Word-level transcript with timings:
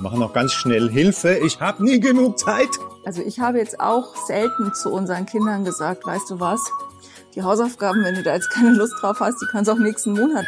Wir 0.00 0.08
machen 0.08 0.22
auch 0.22 0.32
ganz 0.32 0.54
schnell 0.54 0.88
Hilfe. 0.88 1.36
Ich 1.44 1.60
habe 1.60 1.84
nie 1.84 2.00
genug 2.00 2.38
Zeit. 2.38 2.70
Also 3.04 3.20
ich 3.20 3.38
habe 3.38 3.58
jetzt 3.58 3.80
auch 3.80 4.16
selten 4.26 4.72
zu 4.72 4.90
unseren 4.90 5.26
Kindern 5.26 5.62
gesagt, 5.62 6.06
weißt 6.06 6.30
du 6.30 6.40
was? 6.40 6.72
Die 7.34 7.42
Hausaufgaben, 7.42 8.02
wenn 8.02 8.14
du 8.14 8.22
da 8.22 8.32
jetzt 8.34 8.48
keine 8.48 8.70
Lust 8.70 8.94
drauf 8.98 9.20
hast, 9.20 9.42
die 9.42 9.46
kannst 9.50 9.68
du 9.68 9.74
auch 9.74 9.78
nächsten 9.78 10.12
Monat. 10.12 10.46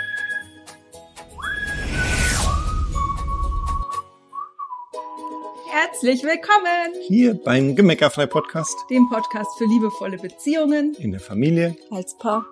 Herzlich 5.69 6.23
willkommen! 6.23 6.95
Hier 7.07 7.35
beim 7.35 7.77
Gemeckerfrei 7.77 8.25
Podcast. 8.25 8.75
Dem 8.89 9.11
Podcast 9.11 9.51
für 9.59 9.67
liebevolle 9.67 10.17
Beziehungen. 10.17 10.95
In 10.95 11.11
der 11.11 11.21
Familie. 11.21 11.77
Als 11.91 12.17
Paar. 12.17 12.47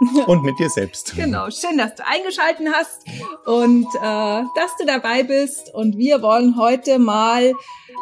Und 0.26 0.42
mit 0.42 0.58
dir 0.58 0.70
selbst. 0.70 1.14
Genau, 1.14 1.50
schön, 1.50 1.76
dass 1.76 1.94
du 1.94 2.06
eingeschalten 2.06 2.72
hast 2.72 3.04
und 3.44 3.86
äh, 3.96 3.98
dass 4.00 4.76
du 4.78 4.86
dabei 4.86 5.24
bist. 5.24 5.74
Und 5.74 5.98
wir 5.98 6.22
wollen 6.22 6.56
heute 6.56 6.98
mal 6.98 7.52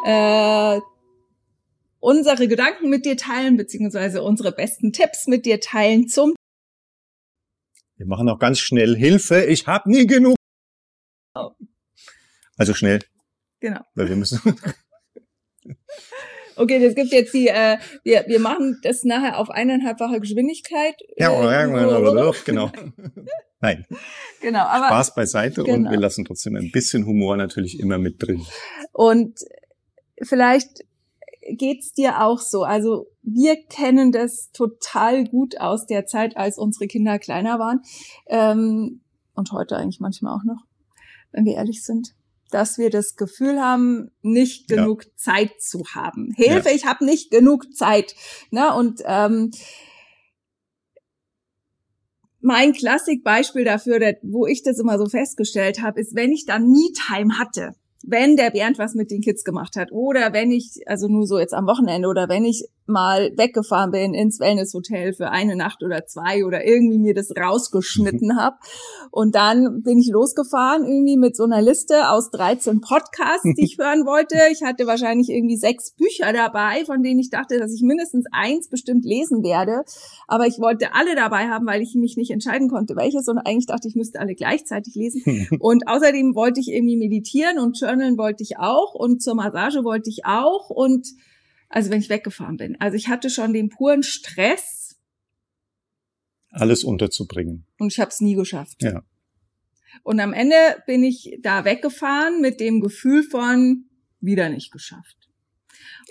äh, 0.05 0.79
unsere 1.99 2.47
Gedanken 2.47 2.89
mit 2.89 3.05
dir 3.05 3.17
teilen, 3.17 3.57
beziehungsweise 3.57 4.23
unsere 4.23 4.53
besten 4.53 4.93
Tipps 4.93 5.27
mit 5.27 5.45
dir 5.45 5.59
teilen 5.59 6.07
zum 6.07 6.35
Wir 7.97 8.05
machen 8.05 8.29
auch 8.29 8.39
ganz 8.39 8.59
schnell 8.59 8.95
Hilfe. 8.95 9.43
Ich 9.43 9.67
habe 9.67 9.89
nie 9.89 10.07
genug. 10.07 10.35
Also 12.57 12.73
schnell. 12.73 13.03
Genau. 13.59 13.81
Weil 13.95 14.07
wir 14.07 14.15
müssen. 14.15 14.39
Okay, 16.59 16.83
das 16.83 16.93
gibt 16.93 17.11
jetzt 17.11 17.33
die, 17.33 17.47
äh, 17.47 17.77
wir, 18.03 18.25
wir 18.27 18.39
machen 18.39 18.79
das 18.83 19.05
nachher 19.05 19.37
auf 19.39 19.49
eineinhalbfache 19.49 20.19
Geschwindigkeit. 20.19 20.95
Ja, 21.15 21.31
Äh, 22.41 22.43
genau. 22.45 22.69
Nein, 23.61 23.85
Genau, 24.41 24.59
aber 24.65 24.87
Spaß 24.87 25.15
beiseite 25.15 25.61
und 25.61 25.67
Genau. 25.67 25.91
wir 25.91 25.99
lassen 25.99 26.25
trotzdem 26.25 26.55
ein 26.57 26.71
bisschen 26.71 27.05
Humor 27.05 27.37
natürlich 27.37 27.79
immer 27.79 27.97
mit 27.97 28.21
drin. 28.21 28.45
Und 28.91 29.39
vielleicht 30.21 30.83
geht's 31.51 31.93
dir 31.93 32.21
auch 32.23 32.39
so. 32.39 32.63
Also 32.63 33.07
wir 33.21 33.55
kennen 33.65 34.11
das 34.11 34.51
total 34.51 35.25
gut 35.25 35.59
aus 35.59 35.85
der 35.85 36.05
Zeit, 36.05 36.35
als 36.35 36.57
unsere 36.57 36.87
Kinder 36.87 37.19
kleiner 37.19 37.57
waren. 37.57 37.81
Ähm, 38.27 39.01
und 39.33 39.51
heute 39.53 39.77
eigentlich 39.77 40.01
manchmal 40.01 40.35
auch 40.35 40.43
noch, 40.43 40.65
wenn 41.31 41.45
wir 41.45 41.53
ehrlich 41.55 41.83
sind. 41.83 42.13
Dass 42.51 42.77
wir 42.77 42.89
das 42.89 43.15
Gefühl 43.15 43.61
haben, 43.61 44.11
nicht 44.21 44.69
Ja. 44.71 44.77
genug 44.77 45.05
Zeit 45.17 45.61
zu 45.61 45.83
haben. 45.93 46.31
Hilfe, 46.35 46.69
Ja. 46.69 46.75
ich 46.75 46.85
habe 46.85 47.05
nicht 47.05 47.29
genug 47.31 47.73
Zeit. 47.75 48.15
Ne? 48.51 48.73
Und 48.73 49.01
ähm, 49.05 49.51
mein 52.41 52.73
Klassikbeispiel 52.73 53.65
dafür, 53.65 53.99
wo 54.23 54.45
ich 54.47 54.63
das 54.63 54.79
immer 54.79 54.97
so 54.97 55.05
festgestellt 55.07 55.81
habe, 55.81 55.99
ist, 55.99 56.15
wenn 56.15 56.31
ich 56.31 56.45
dann 56.45 56.67
Me-Time 56.69 57.37
hatte, 57.37 57.75
wenn 58.01 58.37
der 58.37 58.51
Bernd 58.51 58.79
was 58.79 58.95
mit 58.95 59.11
den 59.11 59.21
Kids 59.21 59.43
gemacht 59.43 59.75
hat 59.75 59.91
oder 59.91 60.31
wenn 60.31 60.51
ich, 60.51 60.81
also 60.85 61.07
nur 61.07 61.27
so 61.27 61.37
jetzt 61.37 61.53
am 61.53 61.65
Wochenende 61.67 62.07
oder 62.07 62.29
wenn 62.29 62.45
ich 62.45 62.65
mal 62.89 63.31
weggefahren 63.37 63.91
bin 63.91 64.13
ins 64.13 64.39
Wellnesshotel 64.39 65.13
für 65.13 65.29
eine 65.29 65.55
Nacht 65.55 65.83
oder 65.83 66.05
zwei 66.05 66.45
oder 66.45 66.65
irgendwie 66.65 66.97
mir 66.97 67.13
das 67.13 67.31
rausgeschnitten 67.31 68.37
habe 68.37 68.57
und 69.11 69.35
dann 69.35 69.81
bin 69.81 69.97
ich 69.97 70.09
losgefahren 70.09 70.83
irgendwie 70.85 71.17
mit 71.17 71.35
so 71.35 71.43
einer 71.43 71.61
Liste 71.61 72.09
aus 72.09 72.29
13 72.31 72.81
Podcasts, 72.81 73.43
die 73.43 73.63
ich 73.63 73.77
hören 73.79 74.05
wollte. 74.05 74.37
Ich 74.51 74.63
hatte 74.63 74.87
wahrscheinlich 74.87 75.29
irgendwie 75.29 75.57
sechs 75.57 75.91
Bücher 75.91 76.31
dabei, 76.33 76.85
von 76.85 77.01
denen 77.01 77.19
ich 77.19 77.29
dachte, 77.29 77.59
dass 77.59 77.73
ich 77.73 77.81
mindestens 77.81 78.25
eins 78.31 78.69
bestimmt 78.69 79.05
lesen 79.05 79.43
werde. 79.43 79.83
Aber 80.27 80.47
ich 80.47 80.59
wollte 80.59 80.93
alle 80.93 81.15
dabei 81.15 81.47
haben, 81.47 81.65
weil 81.65 81.81
ich 81.81 81.95
mich 81.95 82.17
nicht 82.17 82.31
entscheiden 82.31 82.69
konnte, 82.69 82.95
welches. 82.95 83.27
Und 83.27 83.39
eigentlich 83.39 83.65
dachte 83.65 83.87
ich, 83.87 83.95
müsste 83.95 84.19
alle 84.19 84.35
gleichzeitig 84.35 84.95
lesen. 84.95 85.47
Und 85.59 85.87
außerdem 85.87 86.35
wollte 86.35 86.59
ich 86.59 86.69
irgendwie 86.69 86.97
meditieren 86.97 87.59
und 87.59 87.79
journalen 87.79 88.17
wollte 88.17 88.43
ich 88.43 88.57
auch 88.57 88.93
und 88.93 89.21
zur 89.21 89.35
Massage 89.35 89.83
wollte 89.83 90.09
ich 90.09 90.25
auch 90.25 90.69
und 90.69 91.07
also 91.69 91.91
wenn 91.91 91.99
ich 91.99 92.09
weggefahren 92.09 92.57
bin. 92.57 92.79
Also 92.79 92.97
ich 92.97 93.07
hatte 93.07 93.29
schon 93.29 93.53
den 93.53 93.69
puren 93.69 94.03
Stress 94.03 94.99
Alles 96.49 96.83
unterzubringen. 96.83 97.65
und 97.77 97.93
ich 97.93 97.99
habe 97.99 98.09
es 98.09 98.19
nie 98.19 98.35
geschafft. 98.35 98.81
Ja. 98.81 99.03
Und 100.03 100.19
am 100.19 100.33
Ende 100.33 100.55
bin 100.85 101.03
ich 101.03 101.37
da 101.41 101.65
weggefahren 101.65 102.41
mit 102.41 102.59
dem 102.59 102.81
Gefühl 102.81 103.23
von 103.23 103.85
wieder 104.19 104.49
nicht 104.49 104.71
geschafft. 104.71 105.15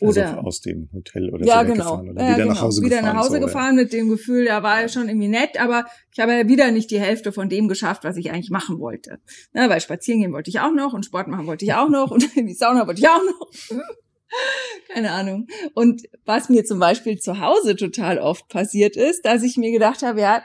Oder 0.00 0.28
also 0.28 0.40
aus 0.40 0.60
dem 0.60 0.88
Hotel 0.92 1.30
oder 1.30 1.44
ja, 1.44 1.60
so 1.60 1.72
genau. 1.72 1.74
weggefahren 1.74 2.10
oder 2.10 2.22
ja, 2.22 2.28
wieder 2.28 2.36
genau. 2.44 2.54
nach 2.54 2.60
Hause 2.60 2.82
wieder 2.82 2.96
gefahren. 2.96 3.14
nach 3.16 3.20
Hause 3.22 3.30
so, 3.30 3.34
ja. 3.34 3.40
gefahren 3.40 3.76
mit 3.76 3.92
dem 3.92 4.08
Gefühl, 4.08 4.46
ja, 4.46 4.62
war 4.62 4.80
ja 4.80 4.88
schon 4.88 5.08
irgendwie 5.08 5.28
nett, 5.28 5.60
aber 5.60 5.86
ich 6.12 6.20
habe 6.20 6.32
ja 6.32 6.48
wieder 6.48 6.70
nicht 6.70 6.90
die 6.90 7.00
Hälfte 7.00 7.32
von 7.32 7.48
dem 7.48 7.68
geschafft, 7.68 8.04
was 8.04 8.16
ich 8.16 8.30
eigentlich 8.30 8.50
machen 8.50 8.78
wollte. 8.78 9.18
Ne, 9.52 9.68
weil 9.68 9.80
spazieren 9.80 10.20
gehen 10.20 10.32
wollte 10.32 10.50
ich 10.50 10.60
auch 10.60 10.72
noch 10.72 10.92
und 10.92 11.04
Sport 11.04 11.26
machen 11.28 11.46
wollte 11.46 11.64
ich 11.64 11.74
auch 11.74 11.88
noch 11.88 12.10
und 12.10 12.24
in 12.36 12.46
die 12.46 12.54
Sauna 12.54 12.86
wollte 12.86 13.00
ich 13.00 13.08
auch 13.08 13.22
noch. 13.24 13.80
Keine 14.92 15.12
Ahnung. 15.12 15.46
Und 15.74 16.02
was 16.24 16.48
mir 16.48 16.64
zum 16.64 16.78
Beispiel 16.78 17.18
zu 17.18 17.40
Hause 17.40 17.76
total 17.76 18.18
oft 18.18 18.48
passiert 18.48 18.96
ist, 18.96 19.24
dass 19.24 19.42
ich 19.42 19.56
mir 19.56 19.70
gedacht 19.70 20.02
habe, 20.02 20.20
ja, 20.20 20.42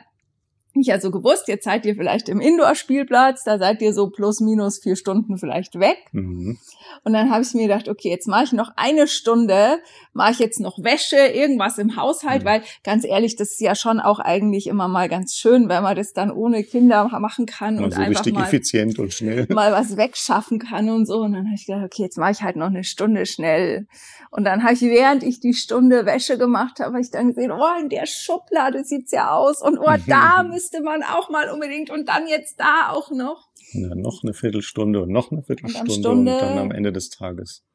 ich 0.81 0.91
also 0.91 1.11
gewusst, 1.11 1.47
jetzt 1.47 1.65
seid 1.65 1.85
ihr 1.85 1.95
vielleicht 1.95 2.29
im 2.29 2.41
Indoor-Spielplatz, 2.41 3.43
da 3.43 3.57
seid 3.57 3.81
ihr 3.81 3.93
so 3.93 4.09
plus 4.09 4.39
minus 4.39 4.79
vier 4.79 4.95
Stunden 4.95 5.37
vielleicht 5.37 5.79
weg. 5.79 5.97
Mhm. 6.11 6.57
Und 7.03 7.13
dann 7.13 7.29
habe 7.31 7.43
ich 7.43 7.53
mir 7.53 7.67
gedacht, 7.67 7.89
okay, 7.89 8.09
jetzt 8.09 8.27
mache 8.27 8.45
ich 8.45 8.51
noch 8.53 8.71
eine 8.75 9.07
Stunde, 9.07 9.79
mache 10.13 10.31
ich 10.31 10.39
jetzt 10.39 10.59
noch 10.59 10.77
Wäsche, 10.83 11.17
irgendwas 11.17 11.77
im 11.77 11.95
Haushalt, 11.95 12.43
Mhm. 12.43 12.47
weil 12.47 12.61
ganz 12.83 13.05
ehrlich, 13.05 13.35
das 13.35 13.51
ist 13.51 13.61
ja 13.61 13.75
schon 13.75 13.99
auch 13.99 14.19
eigentlich 14.19 14.67
immer 14.67 14.87
mal 14.87 15.09
ganz 15.09 15.35
schön, 15.35 15.69
wenn 15.69 15.83
man 15.83 15.95
das 15.95 16.13
dann 16.13 16.31
ohne 16.31 16.63
Kinder 16.63 17.07
machen 17.19 17.45
kann 17.45 17.75
Mal 17.75 17.85
und 17.85 17.93
einfach 17.97 18.09
richtig 18.19 18.33
mal, 18.33 18.43
effizient 18.43 18.99
und 18.99 19.13
schnell. 19.13 19.45
mal 19.53 19.71
was 19.71 19.97
wegschaffen 19.97 20.59
kann 20.59 20.89
und 20.89 21.05
so. 21.05 21.19
Und 21.19 21.33
dann 21.33 21.45
habe 21.45 21.55
ich 21.55 21.65
gedacht, 21.65 21.85
okay, 21.85 22.03
jetzt 22.03 22.17
mache 22.17 22.31
ich 22.31 22.41
halt 22.41 22.55
noch 22.55 22.67
eine 22.67 22.83
Stunde 22.83 23.25
schnell. 23.25 23.87
Und 24.31 24.45
dann 24.45 24.63
habe 24.63 24.73
ich, 24.73 24.81
während 24.81 25.21
ich 25.23 25.39
die 25.39 25.53
Stunde 25.53 26.05
Wäsche 26.07 26.37
gemacht 26.39 26.79
habe, 26.79 26.93
habe 26.93 27.01
ich 27.01 27.11
dann 27.11 27.27
gesehen, 27.27 27.51
oh, 27.51 27.79
in 27.79 27.89
der 27.89 28.07
Schublade 28.07 28.83
sieht's 28.83 29.11
ja 29.11 29.31
aus 29.31 29.61
und 29.61 29.77
oh, 29.77 29.93
da 30.07 30.43
müsste 30.63 30.81
man 30.81 31.03
auch 31.03 31.29
mal 31.29 31.49
unbedingt 31.49 31.89
und 31.89 32.07
dann 32.07 32.25
jetzt 32.27 32.57
da 32.59 32.89
auch 32.89 33.11
noch. 33.11 33.49
Ja, 33.73 33.93
noch 33.95 34.23
eine 34.23 34.33
Viertelstunde 34.33 35.01
und 35.01 35.11
noch 35.11 35.31
eine 35.31 35.43
Viertelstunde 35.43 35.91
und, 35.91 35.99
Stunde 35.99 36.37
dann 36.37 36.57
am 36.57 36.71
Ende 36.71 36.93
des 36.93 37.09
Tages 37.09 37.65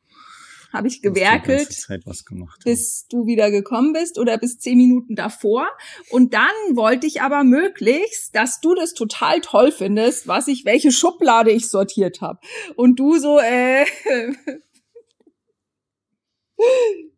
Habe 0.72 0.88
ich 0.88 1.02
gewerkelt. 1.02 1.70
Zeit 1.70 2.06
was 2.06 2.24
gemacht. 2.24 2.62
bis 2.64 3.06
du 3.08 3.26
wieder 3.26 3.50
gekommen 3.50 3.92
bist 3.92 4.18
oder 4.18 4.38
bis 4.38 4.58
zehn 4.58 4.78
Minuten 4.78 5.16
davor. 5.16 5.68
Und 6.10 6.32
dann 6.32 6.48
wollte 6.72 7.06
ich 7.06 7.20
aber 7.20 7.44
möglichst, 7.44 8.34
dass 8.34 8.60
du 8.60 8.74
das 8.74 8.94
total 8.94 9.42
toll 9.42 9.70
findest, 9.70 10.26
was 10.26 10.48
ich, 10.48 10.64
welche 10.64 10.90
Schublade 10.90 11.50
ich 11.50 11.68
sortiert 11.68 12.22
habe. 12.22 12.38
Und 12.74 12.98
du 12.98 13.18
so, 13.18 13.38
äh, 13.38 13.84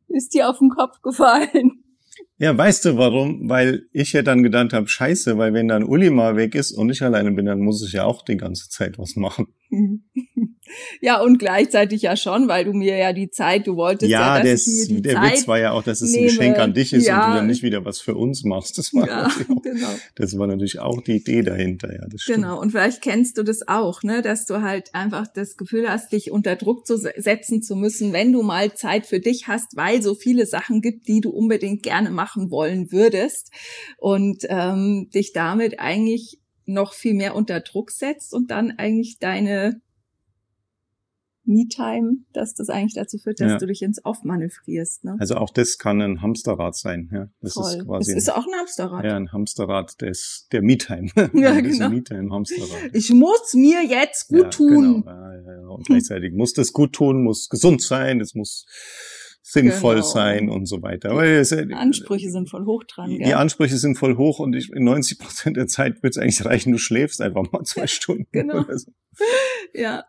ist 0.09 0.35
dir 0.35 0.49
auf 0.49 0.59
den 0.59 0.71
Kopf 0.71 1.01
gefallen. 1.03 1.80
Ja, 2.43 2.57
weißt 2.57 2.87
du 2.87 2.97
warum? 2.97 3.51
Weil 3.51 3.83
ich 3.93 4.13
ja 4.15 4.23
dann 4.23 4.43
gedacht 4.43 4.73
habe, 4.73 4.89
scheiße, 4.89 5.37
weil 5.37 5.53
wenn 5.53 5.69
dann 5.69 5.85
Uli 5.85 6.09
mal 6.09 6.37
weg 6.37 6.55
ist 6.55 6.73
und 6.73 6.89
ich 6.91 7.03
alleine 7.03 7.33
bin, 7.33 7.45
dann 7.45 7.61
muss 7.61 7.87
ich 7.87 7.93
ja 7.93 8.05
auch 8.05 8.25
die 8.25 8.39
ganze 8.39 8.71
Zeit 8.71 8.99
was 8.99 9.15
machen. 9.15 9.49
Ja, 11.01 11.21
und 11.21 11.39
gleichzeitig 11.41 12.03
ja 12.03 12.17
schon, 12.17 12.47
weil 12.47 12.65
du 12.65 12.73
mir 12.73 12.97
ja 12.97 13.13
die 13.13 13.29
Zeit, 13.29 13.67
du 13.67 13.75
wolltest 13.75 14.09
ja, 14.09 14.37
Ja, 14.39 14.43
dass 14.43 14.65
das, 14.65 14.67
ich 14.69 14.89
mir 14.89 14.97
die 14.99 15.03
der 15.03 15.15
Zeit 15.17 15.33
Witz 15.33 15.49
war 15.49 15.59
ja 15.59 15.73
auch, 15.73 15.83
dass 15.83 16.01
es 16.01 16.13
nehme. 16.13 16.23
ein 16.27 16.29
Geschenk 16.29 16.59
an 16.61 16.75
dich 16.75 16.93
ist 16.93 17.07
Ja. 17.09 17.25
und 17.27 17.31
du 17.33 17.37
dann 17.39 17.47
nicht 17.49 17.65
wieder 17.65 17.85
was 17.85 18.01
für 18.01 18.15
uns 18.15 18.45
machst. 18.45 18.79
Das 18.79 18.95
war, 18.95 19.09
Ja, 19.09 19.23
natürlich, 19.25 19.51
auch, 19.51 19.63
genau. 19.63 19.89
das 20.15 20.39
war 20.39 20.47
natürlich 20.47 20.79
auch 20.79 21.01
die 21.03 21.17
Idee 21.17 21.43
dahinter. 21.43 21.93
Ja, 21.93 22.07
das 22.09 22.23
stimmt. 22.23 22.37
Genau, 22.43 22.61
und 22.61 22.71
vielleicht 22.71 23.03
kennst 23.03 23.37
du 23.39 23.43
das 23.43 23.67
auch, 23.67 24.05
ne, 24.05 24.23
dass 24.23 24.47
du 24.47 24.63
halt 24.63 24.95
einfach 24.95 25.27
das 25.27 25.57
Gefühl 25.57 25.89
hast, 25.91 26.13
dich 26.13 26.31
unter 26.31 26.55
Druck 26.55 26.87
zu 26.87 26.97
se- 26.99 27.15
setzen 27.17 27.63
zu 27.65 27.75
müssen, 27.75 28.13
wenn 28.13 28.33
du 28.33 28.43
mal 28.45 28.73
Zeit 28.75 29.07
für 29.07 29.19
dich 29.19 29.49
hast, 29.49 29.75
weil 29.77 30.03
so 30.03 30.15
viele 30.15 30.47
Sachen 30.47 30.83
gibt, 30.83 31.09
die 31.09 31.21
du 31.21 31.31
unbedingt 31.31 31.83
gerne 31.83 32.11
machen 32.11 32.30
wollen 32.37 32.93
würdest 32.93 33.51
und 33.99 34.45
ähm, 34.49 35.09
dich 35.15 35.33
damit 35.33 35.81
eigentlich 35.81 36.39
noch 36.67 36.93
viel 36.95 37.15
mehr 37.15 37.35
unter 37.35 37.61
Druck 37.61 37.91
setzt 37.91 38.33
und 38.33 38.51
dann 38.51 38.73
eigentlich 38.79 39.19
deine 39.19 39.81
Me-Time, 41.45 42.19
dass 42.33 42.55
das 42.55 42.69
eigentlich 42.69 42.95
dazu 42.95 43.19
führt, 43.19 43.41
dass 43.41 43.53
Ja. 43.53 43.59
du 43.59 43.67
dich 43.67 43.83
ins 43.83 44.05
Off 44.05 44.23
manövrierst. 44.23 45.03
Ne? 45.05 45.17
Also 45.19 45.35
auch 45.37 45.51
das 45.51 45.79
kann 45.79 46.01
ein 46.01 46.23
Hamsterrad 46.23 46.77
sein. 46.77 47.11
Ja, 47.13 47.29
das 47.41 47.55
Voll. 47.55 47.65
ist 47.79 47.85
quasi 47.87 48.13
es 48.13 48.19
ist 48.19 48.29
auch 48.33 48.47
ein 48.47 48.53
Hamsterrad. 48.61 49.05
ja, 49.05 49.17
ein 49.17 49.33
Hamsterrad 49.33 50.01
des 50.01 50.47
der 50.53 50.63
Me-Time. 50.63 51.09
Ja, 51.35 51.61
Das 51.61 51.63
genau. 51.63 51.89
Me-Time-Hamsterrad. 51.89 52.95
Ich 52.95 53.11
muss 53.11 53.55
mir 53.55 53.83
jetzt 53.85 54.29
gut 54.29 54.43
ja, 54.45 54.51
tun. 54.51 55.03
Genau. 55.03 55.07
Ja, 55.07 55.35
ja, 55.35 55.61
ja. 55.63 55.69
Und 55.69 55.87
gleichzeitig 55.87 56.35
muss 56.35 56.53
das 56.53 56.73
gut 56.73 56.93
tun, 56.93 57.25
muss 57.25 57.49
gesund 57.49 57.83
sein, 57.83 58.21
es 58.21 58.35
muss 58.35 58.67
sinnvoll 59.53 59.97
Genau. 59.97 60.07
sein 60.07 60.49
und 60.49 60.67
so 60.67 60.83
weiter. 60.83 61.11
Die 61.67 61.75
Ansprüche 61.75 62.31
sind 62.31 62.49
voll 62.49 62.65
hoch 62.65 62.85
dran. 62.85 63.11
Die, 63.11 63.19
die 63.19 63.35
Ansprüche 63.35 63.77
sind 63.77 63.97
voll 63.97 64.17
hoch 64.17 64.39
und 64.39 64.55
ich, 64.55 64.71
in 64.73 64.85
90 64.85 65.19
Prozent 65.19 65.57
der 65.57 65.67
Zeit 65.67 66.03
wird 66.03 66.17
es 66.17 66.23
eigentlich 66.23 66.45
reichen, 66.45 66.73
du 66.73 66.79
schläfst 66.79 67.21
einfach 67.21 67.51
mal 67.51 67.63
zwei 67.65 67.87
Stunden. 67.89 68.27
Genau. 68.33 68.61
oder 68.61 68.79
so. 68.79 68.93
Ja. 69.75 70.05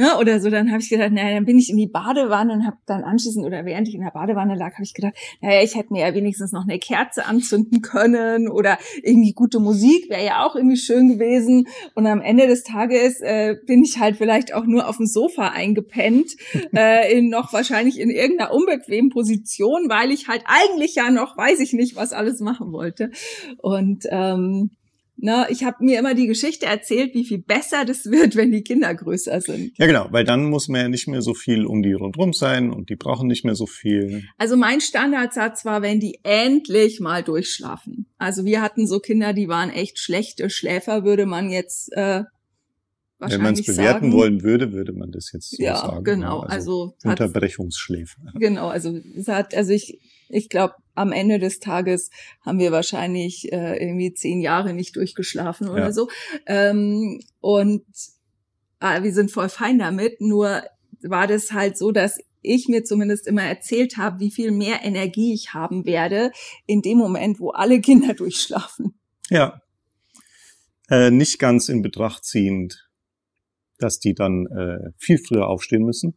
Ja, 0.00 0.16
oder 0.20 0.38
so, 0.38 0.48
dann 0.48 0.70
habe 0.70 0.80
ich 0.80 0.90
gedacht, 0.90 1.10
naja, 1.10 1.34
dann 1.34 1.44
bin 1.44 1.58
ich 1.58 1.70
in 1.70 1.76
die 1.76 1.88
Badewanne 1.88 2.52
und 2.52 2.64
habe 2.64 2.76
dann 2.86 3.02
anschließend 3.02 3.44
oder 3.44 3.64
während 3.64 3.88
ich 3.88 3.96
in 3.96 4.00
der 4.00 4.12
Badewanne 4.12 4.54
lag, 4.54 4.74
habe 4.74 4.84
ich 4.84 4.94
gedacht, 4.94 5.14
naja, 5.40 5.60
ich 5.60 5.74
hätte 5.74 5.92
mir 5.92 6.06
ja 6.06 6.14
wenigstens 6.14 6.52
noch 6.52 6.62
eine 6.62 6.78
Kerze 6.78 7.26
anzünden 7.26 7.82
können 7.82 8.48
oder 8.48 8.78
irgendwie 9.02 9.32
gute 9.32 9.58
Musik 9.58 10.08
wäre 10.08 10.24
ja 10.24 10.46
auch 10.46 10.54
irgendwie 10.54 10.76
schön 10.76 11.08
gewesen. 11.08 11.66
Und 11.96 12.06
am 12.06 12.20
Ende 12.20 12.46
des 12.46 12.62
Tages 12.62 13.20
äh, 13.22 13.56
bin 13.66 13.82
ich 13.82 13.98
halt 13.98 14.16
vielleicht 14.16 14.54
auch 14.54 14.66
nur 14.66 14.88
auf 14.88 14.98
dem 14.98 15.06
Sofa 15.06 15.48
eingepennt, 15.48 16.30
äh, 16.76 17.18
in 17.18 17.28
noch 17.28 17.52
wahrscheinlich 17.52 17.98
in 17.98 18.10
irgendeiner 18.10 18.54
unbequemen 18.54 19.10
Position, 19.10 19.88
weil 19.88 20.12
ich 20.12 20.28
halt 20.28 20.44
eigentlich 20.46 20.94
ja 20.94 21.10
noch, 21.10 21.36
weiß 21.36 21.58
ich 21.58 21.72
nicht, 21.72 21.96
was 21.96 22.12
alles 22.12 22.38
machen 22.38 22.70
wollte. 22.70 23.10
Und 23.56 24.04
ähm, 24.12 24.70
Ne, 25.20 25.48
ich 25.50 25.64
habe 25.64 25.84
mir 25.84 25.98
immer 25.98 26.14
die 26.14 26.28
Geschichte 26.28 26.66
erzählt, 26.66 27.12
wie 27.12 27.24
viel 27.24 27.38
besser 27.38 27.84
das 27.84 28.06
wird, 28.06 28.36
wenn 28.36 28.52
die 28.52 28.62
Kinder 28.62 28.94
größer 28.94 29.40
sind. 29.40 29.76
Ja, 29.76 29.86
genau, 29.86 30.06
weil 30.10 30.24
dann 30.24 30.44
muss 30.44 30.68
man 30.68 30.80
ja 30.82 30.88
nicht 30.88 31.08
mehr 31.08 31.22
so 31.22 31.34
viel 31.34 31.66
um 31.66 31.82
die 31.82 31.92
rundrum 31.92 32.32
sein 32.32 32.70
und 32.70 32.88
die 32.88 32.94
brauchen 32.94 33.26
nicht 33.26 33.44
mehr 33.44 33.56
so 33.56 33.66
viel. 33.66 34.24
Also 34.38 34.56
mein 34.56 34.80
Standardsatz 34.80 35.64
war, 35.64 35.82
wenn 35.82 35.98
die 35.98 36.20
endlich 36.22 37.00
mal 37.00 37.24
durchschlafen. 37.24 38.06
Also 38.16 38.44
wir 38.44 38.62
hatten 38.62 38.86
so 38.86 39.00
Kinder, 39.00 39.32
die 39.32 39.48
waren 39.48 39.70
echt 39.70 39.98
schlechte 39.98 40.50
Schläfer, 40.50 41.04
würde 41.04 41.26
man 41.26 41.50
jetzt 41.50 41.92
äh, 41.94 42.22
wenn 43.18 43.42
man 43.42 43.54
es 43.54 43.64
bewerten 43.64 44.06
sagen. 44.06 44.12
wollen 44.12 44.42
würde, 44.42 44.72
würde 44.72 44.92
man 44.92 45.10
das 45.10 45.32
jetzt 45.32 45.56
so 45.56 45.62
ja, 45.62 45.76
sagen. 45.76 46.04
Genau, 46.04 46.40
also, 46.40 46.94
also 47.02 47.10
Unterbrechungsschläfe. 47.10 48.16
Genau, 48.34 48.68
also 48.68 48.96
es 49.16 49.28
hat, 49.28 49.54
also 49.54 49.72
ich, 49.72 50.00
ich 50.28 50.48
glaube, 50.48 50.74
am 50.94 51.12
Ende 51.12 51.38
des 51.38 51.58
Tages 51.60 52.10
haben 52.44 52.58
wir 52.58 52.72
wahrscheinlich 52.72 53.52
äh, 53.52 53.82
irgendwie 53.82 54.14
zehn 54.14 54.40
Jahre 54.40 54.72
nicht 54.72 54.96
durchgeschlafen 54.96 55.68
oder 55.68 55.86
ja. 55.86 55.92
so. 55.92 56.08
Ähm, 56.46 57.20
und 57.40 57.84
äh, 58.80 59.02
wir 59.02 59.12
sind 59.12 59.30
voll 59.30 59.48
fein 59.48 59.78
damit. 59.78 60.20
Nur 60.20 60.62
war 61.02 61.26
das 61.26 61.52
halt 61.52 61.78
so, 61.78 61.92
dass 61.92 62.18
ich 62.42 62.68
mir 62.68 62.84
zumindest 62.84 63.26
immer 63.26 63.42
erzählt 63.42 63.96
habe, 63.96 64.20
wie 64.20 64.30
viel 64.30 64.50
mehr 64.50 64.84
Energie 64.84 65.34
ich 65.34 65.54
haben 65.54 65.84
werde 65.86 66.30
in 66.66 66.82
dem 66.82 66.98
Moment, 66.98 67.40
wo 67.40 67.50
alle 67.50 67.80
Kinder 67.80 68.14
durchschlafen. 68.16 68.98
Ja. 69.28 69.60
Äh, 70.88 71.10
nicht 71.10 71.38
ganz 71.38 71.68
in 71.68 71.82
Betracht 71.82 72.24
ziehend, 72.24 72.87
dass 73.78 73.98
die 73.98 74.14
dann 74.14 74.46
äh, 74.46 74.90
viel 74.96 75.18
früher 75.18 75.48
aufstehen 75.48 75.84
müssen, 75.84 76.16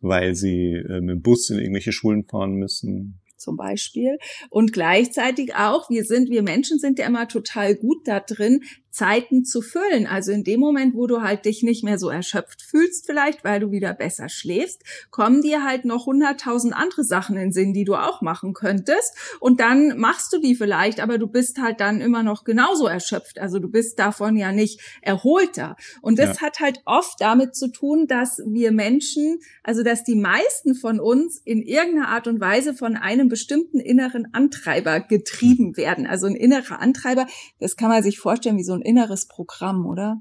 weil 0.00 0.34
sie 0.34 0.72
äh, 0.72 1.00
mit 1.00 1.10
dem 1.10 1.22
Bus 1.22 1.50
in 1.50 1.58
irgendwelche 1.58 1.92
Schulen 1.92 2.24
fahren 2.24 2.54
müssen, 2.54 3.20
zum 3.36 3.56
Beispiel. 3.56 4.18
Und 4.50 4.72
gleichzeitig 4.72 5.54
auch, 5.54 5.90
wir 5.90 6.04
sind, 6.04 6.30
wir 6.30 6.42
Menschen 6.42 6.78
sind 6.78 6.98
ja 6.98 7.06
immer 7.06 7.28
total 7.28 7.74
gut 7.74 8.06
da 8.06 8.20
drin, 8.20 8.62
Zeiten 8.92 9.44
zu 9.44 9.62
füllen. 9.62 10.06
Also 10.06 10.32
in 10.32 10.44
dem 10.44 10.60
Moment, 10.60 10.94
wo 10.94 11.06
du 11.06 11.22
halt 11.22 11.46
dich 11.46 11.62
nicht 11.62 11.82
mehr 11.82 11.98
so 11.98 12.10
erschöpft 12.10 12.60
fühlst, 12.60 13.06
vielleicht, 13.06 13.42
weil 13.42 13.58
du 13.58 13.70
wieder 13.70 13.94
besser 13.94 14.28
schläfst, 14.28 14.82
kommen 15.10 15.40
dir 15.40 15.64
halt 15.64 15.86
noch 15.86 16.04
hunderttausend 16.04 16.74
andere 16.74 17.02
Sachen 17.02 17.36
in 17.36 17.42
den 17.42 17.52
Sinn, 17.52 17.72
die 17.72 17.84
du 17.84 17.94
auch 17.94 18.20
machen 18.20 18.52
könntest. 18.52 19.16
Und 19.40 19.60
dann 19.60 19.98
machst 19.98 20.32
du 20.34 20.38
die 20.38 20.54
vielleicht, 20.54 21.00
aber 21.00 21.16
du 21.16 21.26
bist 21.26 21.58
halt 21.58 21.80
dann 21.80 22.02
immer 22.02 22.22
noch 22.22 22.44
genauso 22.44 22.86
erschöpft. 22.86 23.38
Also 23.38 23.58
du 23.58 23.68
bist 23.70 23.98
davon 23.98 24.36
ja 24.36 24.52
nicht 24.52 24.80
erholter. 25.00 25.76
Und 26.02 26.18
das 26.18 26.36
ja. 26.36 26.42
hat 26.42 26.60
halt 26.60 26.82
oft 26.84 27.18
damit 27.20 27.56
zu 27.56 27.68
tun, 27.72 28.06
dass 28.06 28.42
wir 28.46 28.72
Menschen, 28.72 29.38
also 29.62 29.82
dass 29.82 30.04
die 30.04 30.16
meisten 30.16 30.74
von 30.74 31.00
uns 31.00 31.40
in 31.44 31.62
irgendeiner 31.62 32.08
Art 32.08 32.26
und 32.26 32.40
Weise 32.40 32.74
von 32.74 32.96
einem 32.96 33.30
bestimmten 33.30 33.80
inneren 33.80 34.34
Antreiber 34.34 35.00
getrieben 35.00 35.78
werden. 35.78 36.06
Also 36.06 36.26
ein 36.26 36.36
innerer 36.36 36.78
Antreiber, 36.80 37.26
das 37.58 37.76
kann 37.76 37.88
man 37.88 38.02
sich 38.02 38.18
vorstellen 38.18 38.58
wie 38.58 38.64
so 38.64 38.74
ein 38.74 38.81
inneres 38.84 39.26
Programm, 39.26 39.86
oder? 39.86 40.20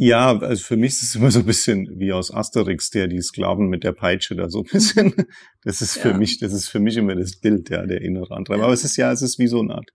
Ja, 0.00 0.38
also 0.38 0.62
für 0.62 0.76
mich 0.76 0.92
ist 0.92 1.02
es 1.02 1.14
immer 1.16 1.32
so 1.32 1.40
ein 1.40 1.46
bisschen 1.46 1.98
wie 1.98 2.12
aus 2.12 2.32
Asterix, 2.32 2.90
der 2.90 3.08
die 3.08 3.20
Sklaven 3.20 3.66
mit 3.66 3.82
der 3.82 3.92
Peitsche 3.92 4.36
da 4.36 4.48
so 4.48 4.60
ein 4.60 4.70
bisschen. 4.70 5.12
Das 5.64 5.82
ist 5.82 5.98
für 5.98 6.10
ja. 6.10 6.16
mich, 6.16 6.38
das 6.38 6.52
ist 6.52 6.68
für 6.68 6.78
mich 6.78 6.96
immer 6.96 7.14
das 7.16 7.36
Bild, 7.36 7.68
ja, 7.68 7.84
der 7.84 8.00
innere 8.00 8.36
Antreiber. 8.36 8.64
Aber 8.64 8.72
es 8.72 8.84
ist 8.84 8.96
ja, 8.96 9.10
es 9.10 9.22
ist 9.22 9.38
wie 9.38 9.48
so 9.48 9.60
eine 9.60 9.74
Art 9.74 9.90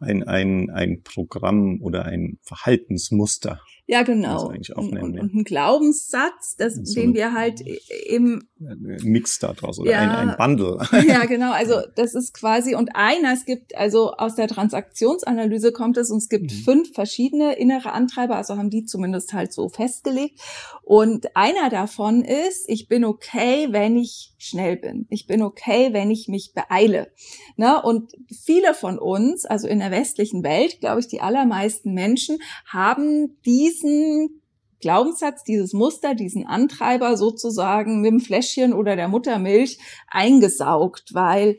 ein, 0.00 0.24
ein, 0.24 0.70
ein 0.70 1.02
Programm 1.02 1.80
oder 1.80 2.04
ein 2.04 2.38
Verhaltensmuster. 2.42 3.60
Ja, 3.88 4.02
genau. 4.02 4.48
Und, 4.48 4.68
und, 4.70 4.98
und, 4.98 5.34
ein 5.34 5.44
Glaubenssatz, 5.44 6.56
das, 6.56 6.74
so 6.74 7.00
den 7.00 7.14
wir 7.14 7.32
halt 7.32 7.62
im 8.08 8.48
Mix 8.58 9.38
daraus 9.38 9.78
oder 9.78 9.92
ja, 9.92 10.00
ein, 10.00 10.30
ein 10.30 10.36
Bundle. 10.36 10.78
Ja, 11.06 11.24
genau. 11.26 11.52
Also 11.52 11.76
das 11.94 12.14
ist 12.14 12.34
quasi 12.34 12.74
und 12.74 12.96
einer, 12.96 13.32
es 13.32 13.44
gibt 13.44 13.76
also 13.76 14.12
aus 14.12 14.34
der 14.34 14.48
Transaktionsanalyse 14.48 15.70
kommt 15.70 15.98
es 15.98 16.10
und 16.10 16.18
es 16.18 16.28
gibt 16.28 16.50
mhm. 16.50 16.56
fünf 16.64 16.94
verschiedene 16.94 17.56
innere 17.58 17.92
Antreiber, 17.92 18.36
also 18.36 18.56
haben 18.56 18.70
die 18.70 18.84
zumindest 18.84 19.32
halt 19.32 19.52
so 19.52 19.68
festgelegt. 19.68 20.40
Und 20.82 21.36
einer 21.36 21.70
davon 21.70 22.24
ist, 22.24 22.68
ich 22.68 22.88
bin 22.88 23.04
okay, 23.04 23.68
wenn 23.70 23.96
ich 23.96 24.34
schnell 24.38 24.76
bin. 24.76 25.06
Ich 25.10 25.26
bin 25.26 25.42
okay, 25.42 25.92
wenn 25.92 26.10
ich 26.10 26.28
mich 26.28 26.52
beeile. 26.54 27.12
Ne? 27.56 27.82
Und 27.82 28.12
viele 28.44 28.74
von 28.74 28.98
uns, 28.98 29.44
also 29.44 29.68
in 29.68 29.78
der 29.78 29.90
westlichen 29.90 30.42
Welt, 30.44 30.80
glaube 30.80 31.00
ich, 31.00 31.08
die 31.08 31.20
allermeisten 31.20 31.92
Menschen 31.92 32.38
haben 32.66 33.36
diesen 33.76 34.42
Glaubenssatz, 34.80 35.42
dieses 35.44 35.72
Muster, 35.72 36.14
diesen 36.14 36.46
Antreiber 36.46 37.16
sozusagen 37.16 38.00
mit 38.00 38.10
dem 38.10 38.20
Fläschchen 38.20 38.72
oder 38.72 38.96
der 38.96 39.08
Muttermilch 39.08 39.78
eingesaugt, 40.08 41.14
weil 41.14 41.58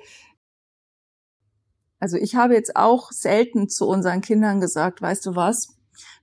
also 1.99 2.17
ich 2.17 2.35
habe 2.35 2.53
jetzt 2.53 2.75
auch 2.75 3.11
selten 3.11 3.69
zu 3.69 3.87
unseren 3.87 4.21
Kindern 4.21 4.61
gesagt, 4.61 5.01
weißt 5.01 5.25
du 5.25 5.35
was, 5.35 5.79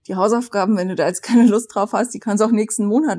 die 0.06 0.14
Hausaufgaben, 0.14 0.76
wenn 0.76 0.88
du 0.88 0.94
da 0.94 1.08
jetzt 1.08 1.23
keine 1.23 1.46
Lust 1.46 1.75
drauf 1.75 1.93
hast, 1.93 2.14
die 2.14 2.20
kannst 2.20 2.40
du 2.40 2.47
auch 2.47 2.52
nächsten 2.52 2.87
Monat 2.87 3.19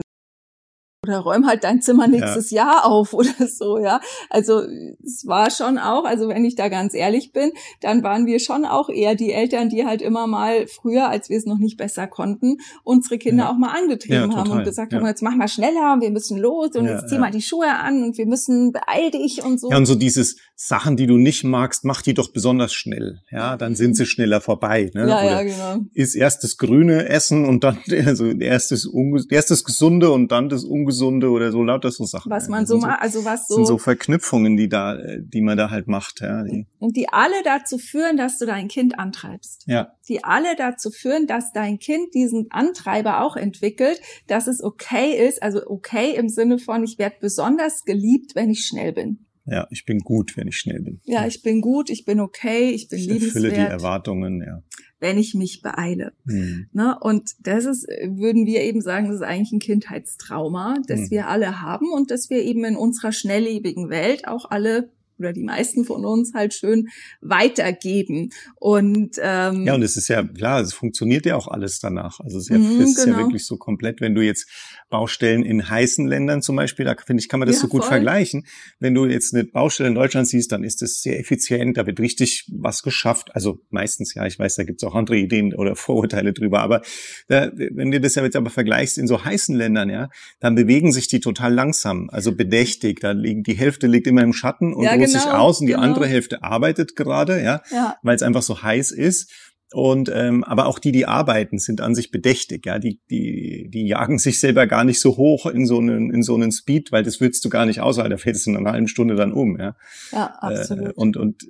oder 1.05 1.19
räum 1.19 1.45
halt 1.45 1.63
dein 1.63 1.81
Zimmer 1.81 2.07
nächstes 2.07 2.51
ja. 2.51 2.65
Jahr 2.65 2.85
auf 2.85 3.13
oder 3.13 3.47
so, 3.47 3.77
ja. 3.77 4.01
Also 4.29 4.61
es 5.03 5.25
war 5.25 5.51
schon 5.51 5.77
auch, 5.77 6.05
also 6.05 6.27
wenn 6.29 6.45
ich 6.45 6.55
da 6.55 6.69
ganz 6.69 6.93
ehrlich 6.93 7.31
bin, 7.31 7.51
dann 7.81 8.03
waren 8.03 8.25
wir 8.25 8.39
schon 8.39 8.65
auch 8.65 8.89
eher 8.89 9.15
die 9.15 9.31
Eltern, 9.31 9.69
die 9.69 9.85
halt 9.85 10.01
immer 10.01 10.27
mal 10.27 10.67
früher, 10.67 11.09
als 11.09 11.29
wir 11.29 11.37
es 11.37 11.45
noch 11.45 11.59
nicht 11.59 11.77
besser 11.77 12.07
konnten, 12.07 12.57
unsere 12.83 13.17
Kinder 13.17 13.45
ja. 13.45 13.51
auch 13.51 13.57
mal 13.57 13.73
angetrieben 13.73 14.31
ja, 14.31 14.37
haben 14.37 14.51
und 14.51 14.63
gesagt 14.63 14.93
haben, 14.93 15.05
jetzt 15.05 15.21
mach 15.21 15.35
mal 15.35 15.47
schneller, 15.47 15.97
wir 15.99 16.11
müssen 16.11 16.37
los 16.37 16.75
und 16.75 16.85
jetzt 16.85 17.09
zieh 17.09 17.17
mal 17.17 17.31
die 17.31 17.41
Schuhe 17.41 17.69
an 17.69 18.03
und 18.03 18.17
wir 18.17 18.25
müssen 18.25 18.71
beeil 18.71 19.11
dich 19.11 19.43
und 19.43 19.59
so. 19.59 19.69
Ja, 19.69 19.77
und 19.77 19.85
so 19.85 19.95
dieses 19.95 20.37
Sachen, 20.55 20.97
die 20.97 21.05
du 21.05 21.17
nicht 21.17 21.43
magst, 21.43 21.85
mach 21.85 22.01
die 22.01 22.13
doch 22.13 22.31
besonders 22.31 22.73
schnell. 22.73 23.19
Ja, 23.29 23.57
dann 23.57 23.75
sind 23.75 23.95
sie 23.95 24.05
schneller 24.05 24.41
vorbei. 24.41 24.89
Ne? 24.93 25.07
Ja, 25.07 25.19
Oder 25.19 25.25
ja, 25.25 25.43
genau. 25.43 25.85
Ist 25.93 26.15
erst 26.15 26.43
das 26.43 26.57
grüne 26.57 27.09
Essen 27.09 27.45
und 27.45 27.63
dann 27.63 27.77
also 28.05 28.25
erst 28.25 28.71
das, 28.71 28.87
erst 29.29 29.51
das 29.51 29.63
gesunde 29.63 30.11
und 30.11 30.31
dann 30.31 30.49
das 30.49 30.63
ungesunde 30.63 30.94
oder 31.03 31.51
so 31.51 31.63
lauter 31.63 31.91
so 31.91 32.05
Sachen. 32.05 32.31
Was 32.31 32.47
man 32.49 32.65
so 32.65 32.77
macht, 32.77 33.01
also 33.01 33.25
was 33.25 33.47
so. 33.47 33.55
sind 33.55 33.67
so 33.67 33.77
Verknüpfungen, 33.77 34.57
die 34.57 34.69
da, 34.69 34.97
die 35.19 35.41
man 35.41 35.57
da 35.57 35.69
halt 35.69 35.87
macht. 35.87 36.21
Ja, 36.21 36.43
die. 36.43 36.67
Und 36.79 36.95
die 36.95 37.09
alle 37.09 37.43
dazu 37.43 37.77
führen, 37.77 38.17
dass 38.17 38.37
du 38.37 38.45
dein 38.45 38.67
Kind 38.67 38.99
antreibst. 38.99 39.63
Ja. 39.67 39.93
Die 40.07 40.23
alle 40.23 40.55
dazu 40.55 40.91
führen, 40.91 41.27
dass 41.27 41.51
dein 41.51 41.79
Kind 41.79 42.13
diesen 42.13 42.47
Antreiber 42.49 43.21
auch 43.21 43.35
entwickelt, 43.35 43.99
dass 44.27 44.47
es 44.47 44.63
okay 44.63 45.27
ist, 45.27 45.41
also 45.41 45.61
okay 45.65 46.15
im 46.15 46.29
Sinne 46.29 46.59
von, 46.59 46.83
ich 46.83 46.97
werde 46.97 47.15
besonders 47.19 47.83
geliebt, 47.83 48.35
wenn 48.35 48.49
ich 48.49 48.65
schnell 48.65 48.93
bin. 48.93 49.24
Ja, 49.45 49.67
ich 49.69 49.85
bin 49.85 49.99
gut, 49.99 50.37
wenn 50.37 50.47
ich 50.47 50.57
schnell 50.57 50.81
bin. 50.81 51.01
Ja, 51.03 51.27
ich 51.27 51.43
bin 51.43 51.61
gut, 51.61 51.89
ich 51.89 52.05
bin 52.05 52.19
okay, 52.19 52.71
ich 52.71 52.87
bin 52.87 52.99
ich 52.99 53.05
liebenswert. 53.05 53.45
Ich 53.45 53.51
erfülle 53.51 53.67
die 53.67 53.71
Erwartungen, 53.71 54.41
ja. 54.41 54.63
Wenn 54.99 55.17
ich 55.17 55.35
mich 55.35 55.61
beeile. 55.61 56.13
Mhm. 56.23 56.67
Ne? 56.71 56.97
Und 56.99 57.35
das 57.41 57.65
ist, 57.65 57.83
würden 57.83 58.45
wir 58.45 58.61
eben 58.61 58.81
sagen, 58.81 59.07
das 59.07 59.17
ist 59.17 59.21
eigentlich 59.21 59.51
ein 59.51 59.59
Kindheitstrauma, 59.59 60.77
das 60.87 61.01
mhm. 61.01 61.11
wir 61.11 61.27
alle 61.27 61.61
haben 61.61 61.91
und 61.91 62.09
das 62.09 62.29
wir 62.29 62.41
eben 62.41 62.65
in 62.65 62.75
unserer 62.75 63.11
schnelllebigen 63.11 63.89
Welt 63.89 64.27
auch 64.27 64.49
alle 64.49 64.89
oder 65.19 65.33
die 65.33 65.43
meisten 65.43 65.85
von 65.85 66.05
uns 66.05 66.33
halt 66.33 66.53
schön 66.53 66.89
weitergeben. 67.21 68.29
Und 68.55 69.17
ähm, 69.21 69.65
ja, 69.65 69.75
und 69.75 69.81
es 69.81 69.97
ist 69.97 70.07
ja 70.07 70.23
klar, 70.23 70.61
es 70.61 70.73
funktioniert 70.73 71.25
ja 71.25 71.35
auch 71.35 71.47
alles 71.47 71.79
danach. 71.79 72.19
Also 72.19 72.37
es 72.37 72.45
ist, 72.45 72.49
ja, 72.49 72.57
mhm, 72.57 72.81
es 72.81 72.89
ist 72.97 73.05
genau. 73.05 73.17
ja 73.17 73.23
wirklich 73.23 73.45
so 73.45 73.57
komplett, 73.57 74.01
wenn 74.01 74.15
du 74.15 74.21
jetzt 74.21 74.47
Baustellen 74.89 75.43
in 75.43 75.69
heißen 75.69 76.07
Ländern 76.07 76.41
zum 76.41 76.55
Beispiel, 76.55 76.85
da 76.85 76.95
finde 77.05 77.21
ich, 77.21 77.29
kann 77.29 77.39
man 77.39 77.47
das 77.47 77.57
ja, 77.57 77.63
so 77.63 77.67
gut 77.67 77.81
voll. 77.81 77.89
vergleichen. 77.89 78.45
Wenn 78.79 78.93
du 78.93 79.05
jetzt 79.05 79.33
eine 79.33 79.43
Baustelle 79.43 79.89
in 79.89 79.95
Deutschland 79.95 80.27
siehst, 80.27 80.51
dann 80.51 80.63
ist 80.63 80.81
es 80.81 81.01
sehr 81.01 81.19
effizient, 81.19 81.77
da 81.77 81.85
wird 81.85 81.99
richtig 81.99 82.47
was 82.51 82.83
geschafft. 82.83 83.29
Also 83.33 83.59
meistens, 83.69 84.13
ja, 84.13 84.25
ich 84.25 84.37
weiß, 84.37 84.55
da 84.55 84.63
gibt's 84.63 84.83
auch 84.83 84.95
andere 84.95 85.17
Ideen 85.17 85.53
oder 85.53 85.75
Vorurteile 85.85 86.33
drüber, 86.33 86.61
aber 86.61 86.81
da, 87.27 87.51
wenn 87.55 87.91
du 87.91 87.99
das 87.99 88.15
ja 88.15 88.23
jetzt 88.23 88.35
aber 88.35 88.49
vergleichst 88.49 88.97
in 88.97 89.07
so 89.07 89.23
heißen 89.23 89.55
Ländern, 89.55 89.89
ja, 89.89 90.09
dann 90.39 90.55
bewegen 90.55 90.91
sich 90.91 91.07
die 91.07 91.19
total 91.19 91.53
langsam, 91.53 92.09
also 92.11 92.35
bedächtig. 92.35 92.99
Da 92.99 93.11
liegt 93.11 93.47
die 93.47 93.53
Hälfte 93.53 93.87
liegt 93.87 94.07
immer 94.07 94.21
im 94.21 94.33
Schatten 94.33 94.73
und 94.73 94.83
ja, 94.83 94.95
genau, 95.11 95.23
sich 95.23 95.31
aus 95.31 95.59
und 95.59 95.67
die 95.67 95.73
genau. 95.73 95.83
andere 95.83 96.07
Hälfte 96.07 96.43
arbeitet 96.43 96.95
gerade, 96.95 97.41
ja, 97.41 97.61
ja. 97.71 97.95
weil 98.01 98.15
es 98.15 98.21
einfach 98.21 98.41
so 98.41 98.61
heiß 98.61 98.91
ist. 98.91 99.31
Und 99.73 100.09
ähm, 100.13 100.43
aber 100.43 100.67
auch 100.67 100.79
die, 100.79 100.91
die 100.91 101.05
arbeiten, 101.05 101.57
sind 101.57 101.81
an 101.81 101.95
sich 101.95 102.11
bedächtig. 102.11 102.65
Ja, 102.65 102.79
die 102.79 103.01
die 103.09 103.67
die 103.73 103.87
jagen 103.87 104.19
sich 104.19 104.39
selber 104.39 104.67
gar 104.67 104.83
nicht 104.83 105.01
so 105.01 105.17
hoch 105.17 105.47
in 105.47 105.65
so 105.65 105.79
einen 105.79 106.13
in 106.13 106.23
so 106.23 106.35
einen 106.35 106.51
Speed, 106.51 106.91
weil 106.91 107.03
das 107.03 107.19
würdest 107.19 107.43
du 107.43 107.49
gar 107.49 107.65
nicht 107.65 107.81
aus, 107.81 107.97
weil 107.97 108.09
da 108.09 108.17
fällt 108.17 108.35
es 108.35 108.47
in 108.47 108.55
einer 108.55 108.71
halben 108.71 108.87
Stunde 108.87 109.15
dann 109.15 109.33
um. 109.33 109.59
Ja, 109.59 109.75
ja 110.11 110.27
absolut. 110.39 110.89
Äh, 110.89 110.93
und 110.95 111.17
und 111.17 111.43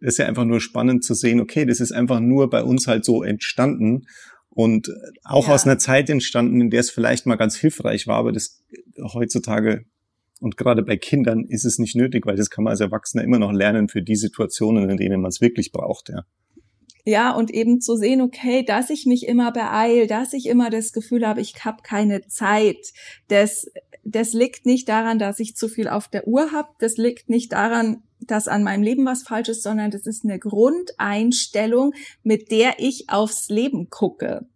das 0.00 0.12
ist 0.14 0.18
ja 0.18 0.26
einfach 0.26 0.44
nur 0.44 0.60
spannend 0.60 1.04
zu 1.04 1.14
sehen. 1.14 1.40
Okay, 1.40 1.66
das 1.66 1.80
ist 1.80 1.92
einfach 1.92 2.20
nur 2.20 2.48
bei 2.48 2.62
uns 2.62 2.86
halt 2.86 3.04
so 3.04 3.22
entstanden 3.22 4.06
und 4.58 4.90
auch 5.24 5.48
ja. 5.48 5.54
aus 5.54 5.66
einer 5.66 5.78
Zeit 5.78 6.08
entstanden, 6.10 6.60
in 6.60 6.70
der 6.70 6.80
es 6.80 6.90
vielleicht 6.90 7.26
mal 7.26 7.36
ganz 7.36 7.56
hilfreich 7.56 8.06
war, 8.06 8.16
aber 8.16 8.32
das 8.32 8.62
heutzutage 9.12 9.84
und 10.40 10.56
gerade 10.56 10.82
bei 10.82 10.96
Kindern 10.96 11.44
ist 11.44 11.64
es 11.64 11.78
nicht 11.78 11.96
nötig, 11.96 12.26
weil 12.26 12.36
das 12.36 12.50
kann 12.50 12.64
man 12.64 12.72
als 12.72 12.80
Erwachsener 12.80 13.24
immer 13.24 13.38
noch 13.38 13.52
lernen 13.52 13.88
für 13.88 14.02
die 14.02 14.16
Situationen, 14.16 14.88
in 14.88 14.96
denen 14.96 15.20
man 15.20 15.30
es 15.30 15.40
wirklich 15.40 15.72
braucht, 15.72 16.08
ja. 16.08 16.24
Ja, 17.04 17.30
und 17.30 17.50
eben 17.50 17.80
zu 17.80 17.96
sehen, 17.96 18.20
okay, 18.20 18.62
dass 18.62 18.90
ich 18.90 19.06
mich 19.06 19.26
immer 19.26 19.50
beeil, 19.50 20.06
dass 20.06 20.34
ich 20.34 20.44
immer 20.44 20.68
das 20.68 20.92
Gefühl 20.92 21.26
habe, 21.26 21.40
ich 21.40 21.64
habe 21.64 21.78
keine 21.82 22.26
Zeit. 22.26 22.92
Das, 23.28 23.66
das 24.04 24.34
liegt 24.34 24.66
nicht 24.66 24.90
daran, 24.90 25.18
dass 25.18 25.40
ich 25.40 25.56
zu 25.56 25.68
viel 25.68 25.88
auf 25.88 26.08
der 26.08 26.28
Uhr 26.28 26.52
habe. 26.52 26.68
Das 26.80 26.98
liegt 26.98 27.30
nicht 27.30 27.52
daran, 27.52 28.02
dass 28.20 28.46
an 28.46 28.62
meinem 28.62 28.82
Leben 28.82 29.06
was 29.06 29.22
falsch 29.22 29.48
ist, 29.48 29.62
sondern 29.62 29.90
das 29.90 30.06
ist 30.06 30.22
eine 30.22 30.38
Grundeinstellung, 30.38 31.94
mit 32.24 32.50
der 32.50 32.74
ich 32.78 33.06
aufs 33.08 33.48
Leben 33.48 33.88
gucke. 33.88 34.46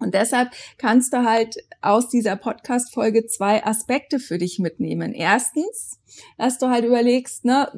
Und 0.00 0.14
deshalb 0.14 0.50
kannst 0.78 1.12
du 1.12 1.24
halt 1.24 1.56
aus 1.82 2.08
dieser 2.08 2.36
Podcast-Folge 2.36 3.26
zwei 3.26 3.64
Aspekte 3.64 4.18
für 4.18 4.38
dich 4.38 4.58
mitnehmen. 4.58 5.12
Erstens, 5.12 6.00
dass 6.38 6.58
du 6.58 6.68
halt 6.68 6.84
überlegst, 6.84 7.44
ne, 7.44 7.70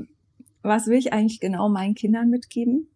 was 0.63 0.87
will 0.87 0.99
ich 0.99 1.13
eigentlich 1.13 1.41
genau 1.41 1.69
meinen 1.69 1.95
Kindern 1.95 2.31
mitgeben? 2.31 2.89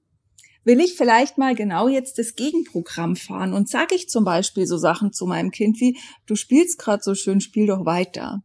Will 0.65 0.81
ich 0.81 0.95
vielleicht 0.95 1.39
mal 1.39 1.55
genau 1.55 1.89
jetzt 1.89 2.19
das 2.19 2.35
Gegenprogramm 2.35 3.15
fahren 3.15 3.53
und 3.53 3.69
sage 3.69 3.95
ich 3.95 4.09
zum 4.09 4.25
Beispiel 4.25 4.67
so 4.67 4.79
Sachen 4.79 5.13
zu 5.13 5.27
meinem 5.27 5.51
Kind 5.51 5.81
wie, 5.81 5.99
du 6.27 6.35
spielst 6.35 6.79
gerade 6.79 7.03
so 7.03 7.15
schön, 7.15 7.41
spiel 7.41 7.67
doch 7.67 7.85
weiter. 7.85 8.43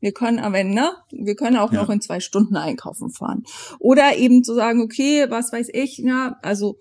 Wir 0.00 0.12
können 0.12 0.38
aber, 0.38 0.62
ne, 0.64 0.92
wir 1.10 1.34
können 1.34 1.56
auch 1.56 1.72
ja. 1.72 1.80
noch 1.80 1.88
in 1.88 2.02
zwei 2.02 2.20
Stunden 2.20 2.56
einkaufen 2.56 3.10
fahren. 3.10 3.44
Oder 3.78 4.16
eben 4.16 4.44
zu 4.44 4.54
sagen, 4.54 4.82
okay, 4.82 5.26
was 5.30 5.52
weiß 5.52 5.68
ich, 5.72 6.00
na, 6.04 6.38
also 6.42 6.78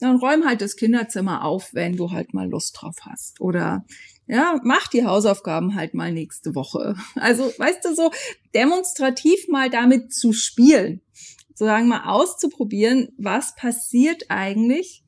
dann 0.00 0.16
räum 0.16 0.46
halt 0.46 0.60
das 0.60 0.76
Kinderzimmer 0.76 1.44
auf, 1.44 1.74
wenn 1.74 1.96
du 1.96 2.10
halt 2.10 2.34
mal 2.34 2.48
Lust 2.48 2.76
drauf 2.80 2.96
hast. 3.02 3.40
Oder 3.40 3.84
ja, 4.26 4.60
mach 4.62 4.88
die 4.88 5.04
Hausaufgaben 5.04 5.74
halt 5.74 5.94
mal 5.94 6.12
nächste 6.12 6.54
Woche. 6.54 6.94
Also, 7.16 7.52
weißt 7.56 7.84
du, 7.84 7.94
so 7.94 8.10
demonstrativ 8.54 9.48
mal 9.48 9.70
damit 9.70 10.12
zu 10.12 10.32
spielen, 10.32 11.00
sozusagen 11.48 11.88
mal 11.88 12.04
auszuprobieren, 12.08 13.08
was 13.18 13.54
passiert 13.56 14.26
eigentlich, 14.28 15.04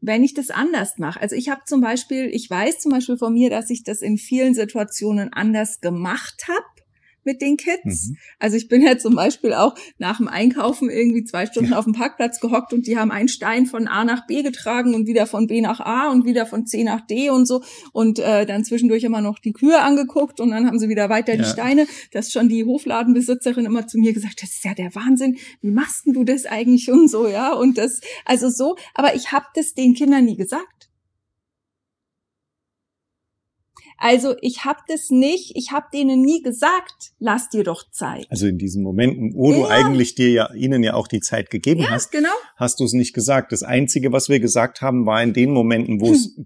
wenn 0.00 0.22
ich 0.22 0.34
das 0.34 0.50
anders 0.50 0.98
mache. 0.98 1.20
Also 1.20 1.34
ich 1.34 1.48
habe 1.48 1.62
zum 1.66 1.80
Beispiel, 1.80 2.26
ich 2.26 2.48
weiß 2.50 2.80
zum 2.80 2.92
Beispiel 2.92 3.16
von 3.16 3.32
mir, 3.32 3.50
dass 3.50 3.70
ich 3.70 3.82
das 3.82 4.02
in 4.02 4.18
vielen 4.18 4.54
Situationen 4.54 5.32
anders 5.32 5.80
gemacht 5.80 6.44
habe 6.48 6.75
mit 7.26 7.40
den 7.40 7.56
Kids. 7.56 8.08
Mhm. 8.08 8.16
Also 8.38 8.56
ich 8.56 8.68
bin 8.68 8.82
ja 8.82 8.96
zum 8.98 9.14
Beispiel 9.14 9.52
auch 9.52 9.74
nach 9.98 10.18
dem 10.18 10.28
Einkaufen 10.28 10.88
irgendwie 10.88 11.24
zwei 11.24 11.46
Stunden 11.46 11.72
ja. 11.72 11.78
auf 11.78 11.84
dem 11.84 11.92
Parkplatz 11.92 12.40
gehockt 12.40 12.72
und 12.72 12.86
die 12.86 12.96
haben 12.96 13.10
einen 13.10 13.28
Stein 13.28 13.66
von 13.66 13.88
A 13.88 14.04
nach 14.04 14.26
B 14.26 14.42
getragen 14.42 14.94
und 14.94 15.06
wieder 15.06 15.26
von 15.26 15.46
B 15.46 15.60
nach 15.60 15.80
A 15.80 16.10
und 16.10 16.24
wieder 16.24 16.46
von 16.46 16.66
C 16.66 16.84
nach 16.84 17.06
D 17.06 17.30
und 17.30 17.46
so 17.46 17.62
und 17.92 18.18
äh, 18.18 18.46
dann 18.46 18.64
zwischendurch 18.64 19.04
immer 19.04 19.20
noch 19.20 19.38
die 19.38 19.52
Kühe 19.52 19.80
angeguckt 19.80 20.40
und 20.40 20.50
dann 20.50 20.66
haben 20.66 20.78
sie 20.78 20.88
wieder 20.88 21.08
weiter 21.08 21.34
ja. 21.34 21.42
die 21.42 21.48
Steine. 21.48 21.86
Das 22.12 22.32
schon 22.32 22.48
die 22.48 22.64
Hofladenbesitzerin 22.64 23.66
immer 23.66 23.86
zu 23.86 23.98
mir 23.98 24.12
gesagt, 24.12 24.42
das 24.42 24.50
ist 24.50 24.64
ja 24.64 24.74
der 24.74 24.94
Wahnsinn. 24.94 25.38
Wie 25.60 25.70
machst 25.70 26.06
du 26.06 26.24
das 26.24 26.46
eigentlich 26.46 26.90
und 26.90 27.10
so, 27.10 27.26
ja? 27.26 27.52
Und 27.52 27.78
das, 27.78 28.00
also 28.24 28.48
so, 28.48 28.76
aber 28.94 29.14
ich 29.14 29.32
habe 29.32 29.46
das 29.54 29.74
den 29.74 29.94
Kindern 29.94 30.24
nie 30.24 30.36
gesagt. 30.36 30.75
Also 33.98 34.34
ich 34.40 34.64
habe 34.64 34.80
das 34.88 35.10
nicht, 35.10 35.52
ich 35.54 35.72
habe 35.72 35.86
denen 35.92 36.22
nie 36.22 36.42
gesagt, 36.42 37.12
lass 37.18 37.48
dir 37.48 37.64
doch 37.64 37.90
Zeit. 37.90 38.26
Also 38.30 38.46
in 38.46 38.58
diesen 38.58 38.82
Momenten, 38.82 39.34
wo 39.34 39.52
ja. 39.52 39.58
du 39.58 39.66
eigentlich 39.66 40.14
dir 40.14 40.30
ja 40.30 40.52
ihnen 40.54 40.82
ja 40.82 40.94
auch 40.94 41.08
die 41.08 41.20
Zeit 41.20 41.50
gegeben 41.50 41.82
ja, 41.82 41.90
hast, 41.90 42.12
genau. 42.12 42.28
hast 42.56 42.80
du 42.80 42.84
es 42.84 42.92
nicht 42.92 43.14
gesagt. 43.14 43.52
Das 43.52 43.62
Einzige, 43.62 44.12
was 44.12 44.28
wir 44.28 44.40
gesagt 44.40 44.82
haben, 44.82 45.06
war 45.06 45.22
in 45.22 45.32
den 45.32 45.50
Momenten, 45.50 46.00
wo 46.00 46.12
es 46.12 46.36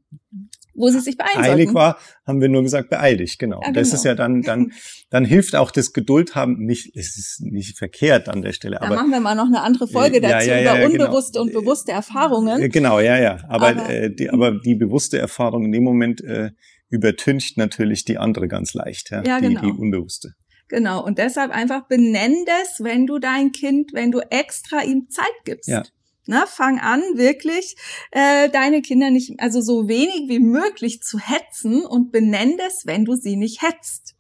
wo 0.80 0.88
sie 0.88 1.00
sich 1.00 1.16
beeilen 1.16 1.44
Eilig 1.44 1.66
sollten. 1.66 1.74
war, 1.74 1.98
haben 2.26 2.40
wir 2.40 2.48
nur 2.48 2.62
gesagt, 2.62 2.90
beeil 2.90 3.16
dich, 3.16 3.38
genau. 3.38 3.60
Ja, 3.60 3.68
genau. 3.68 3.80
Das 3.80 3.92
ist 3.92 4.04
ja 4.04 4.14
dann, 4.14 4.42
dann, 4.42 4.72
dann 5.10 5.24
hilft 5.24 5.54
auch 5.54 5.70
das 5.70 5.92
Geduld 5.92 6.34
haben 6.34 6.64
nicht, 6.64 6.96
es 6.96 7.18
ist 7.18 7.42
nicht 7.42 7.76
verkehrt 7.76 8.28
an 8.28 8.42
der 8.42 8.52
Stelle. 8.52 8.76
Da 8.76 8.86
aber, 8.86 8.96
machen 8.96 9.10
wir 9.10 9.20
mal 9.20 9.34
noch 9.34 9.46
eine 9.46 9.60
andere 9.60 9.86
Folge 9.86 10.20
dazu 10.20 10.48
ja, 10.48 10.58
ja, 10.58 10.76
über 10.76 10.88
genau. 10.88 11.04
unbewusste 11.04 11.38
genau. 11.38 11.42
und 11.44 11.52
bewusste 11.52 11.92
Erfahrungen. 11.92 12.70
Genau, 12.70 13.00
ja, 13.00 13.18
ja. 13.18 13.38
Aber, 13.48 13.68
aber, 13.68 13.90
äh, 13.90 14.14
die, 14.14 14.30
aber 14.30 14.52
die 14.52 14.74
bewusste 14.74 15.18
Erfahrung 15.18 15.66
in 15.66 15.72
dem 15.72 15.84
Moment 15.84 16.22
äh, 16.22 16.50
übertüncht 16.90 17.56
natürlich 17.56 18.04
die 18.04 18.18
andere 18.18 18.48
ganz 18.48 18.74
leicht, 18.74 19.10
ja, 19.10 19.22
ja 19.24 19.40
die, 19.40 19.48
genau. 19.48 19.60
die 19.62 19.70
unbewusste. 19.70 20.34
Genau, 20.68 21.04
und 21.04 21.18
deshalb 21.18 21.50
einfach 21.50 21.88
benenn 21.88 22.44
das, 22.46 22.84
wenn 22.84 23.06
du 23.06 23.18
dein 23.18 23.50
Kind, 23.52 23.92
wenn 23.92 24.12
du 24.12 24.20
extra 24.20 24.82
ihm 24.84 25.08
Zeit 25.08 25.26
gibst. 25.44 25.68
Ja. 25.68 25.82
Na, 26.26 26.46
fang 26.46 26.78
an, 26.78 27.00
wirklich 27.14 27.74
äh, 28.12 28.48
deine 28.50 28.82
Kinder 28.82 29.10
nicht, 29.10 29.40
also 29.40 29.60
so 29.60 29.88
wenig 29.88 30.28
wie 30.28 30.38
möglich 30.38 31.02
zu 31.02 31.18
hetzen 31.18 31.84
und 31.84 32.12
benenn 32.12 32.56
das, 32.56 32.86
wenn 32.86 33.04
du 33.04 33.16
sie 33.16 33.34
nicht 33.36 33.62
hetzt. 33.62 34.14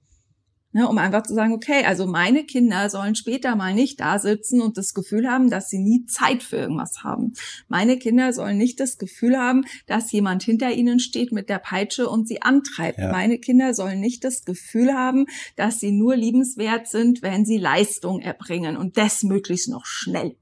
Ne, 0.72 0.88
um 0.88 0.98
einfach 0.98 1.24
zu 1.24 1.34
sagen, 1.34 1.52
okay, 1.52 1.84
also 1.84 2.06
meine 2.06 2.44
Kinder 2.44 2.88
sollen 2.90 3.16
später 3.16 3.56
mal 3.56 3.74
nicht 3.74 3.98
da 3.98 4.20
sitzen 4.20 4.62
und 4.62 4.76
das 4.76 4.94
Gefühl 4.94 5.28
haben, 5.28 5.50
dass 5.50 5.68
sie 5.68 5.80
nie 5.80 6.06
Zeit 6.06 6.44
für 6.44 6.58
irgendwas 6.58 7.02
haben. 7.02 7.32
Meine 7.66 7.98
Kinder 7.98 8.32
sollen 8.32 8.56
nicht 8.56 8.78
das 8.78 8.96
Gefühl 8.96 9.36
haben, 9.36 9.64
dass 9.88 10.12
jemand 10.12 10.44
hinter 10.44 10.70
ihnen 10.70 11.00
steht 11.00 11.32
mit 11.32 11.48
der 11.48 11.58
Peitsche 11.58 12.08
und 12.08 12.28
sie 12.28 12.42
antreibt. 12.42 13.00
Ja. 13.00 13.10
Meine 13.10 13.38
Kinder 13.38 13.74
sollen 13.74 13.98
nicht 13.98 14.22
das 14.22 14.44
Gefühl 14.44 14.94
haben, 14.94 15.26
dass 15.56 15.80
sie 15.80 15.90
nur 15.90 16.14
liebenswert 16.14 16.86
sind, 16.86 17.20
wenn 17.20 17.44
sie 17.44 17.58
Leistung 17.58 18.20
erbringen 18.20 18.76
und 18.76 18.96
das 18.96 19.24
möglichst 19.24 19.68
noch 19.70 19.86
schnell. 19.86 20.36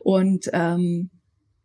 Und 0.00 0.50
ähm, 0.52 1.08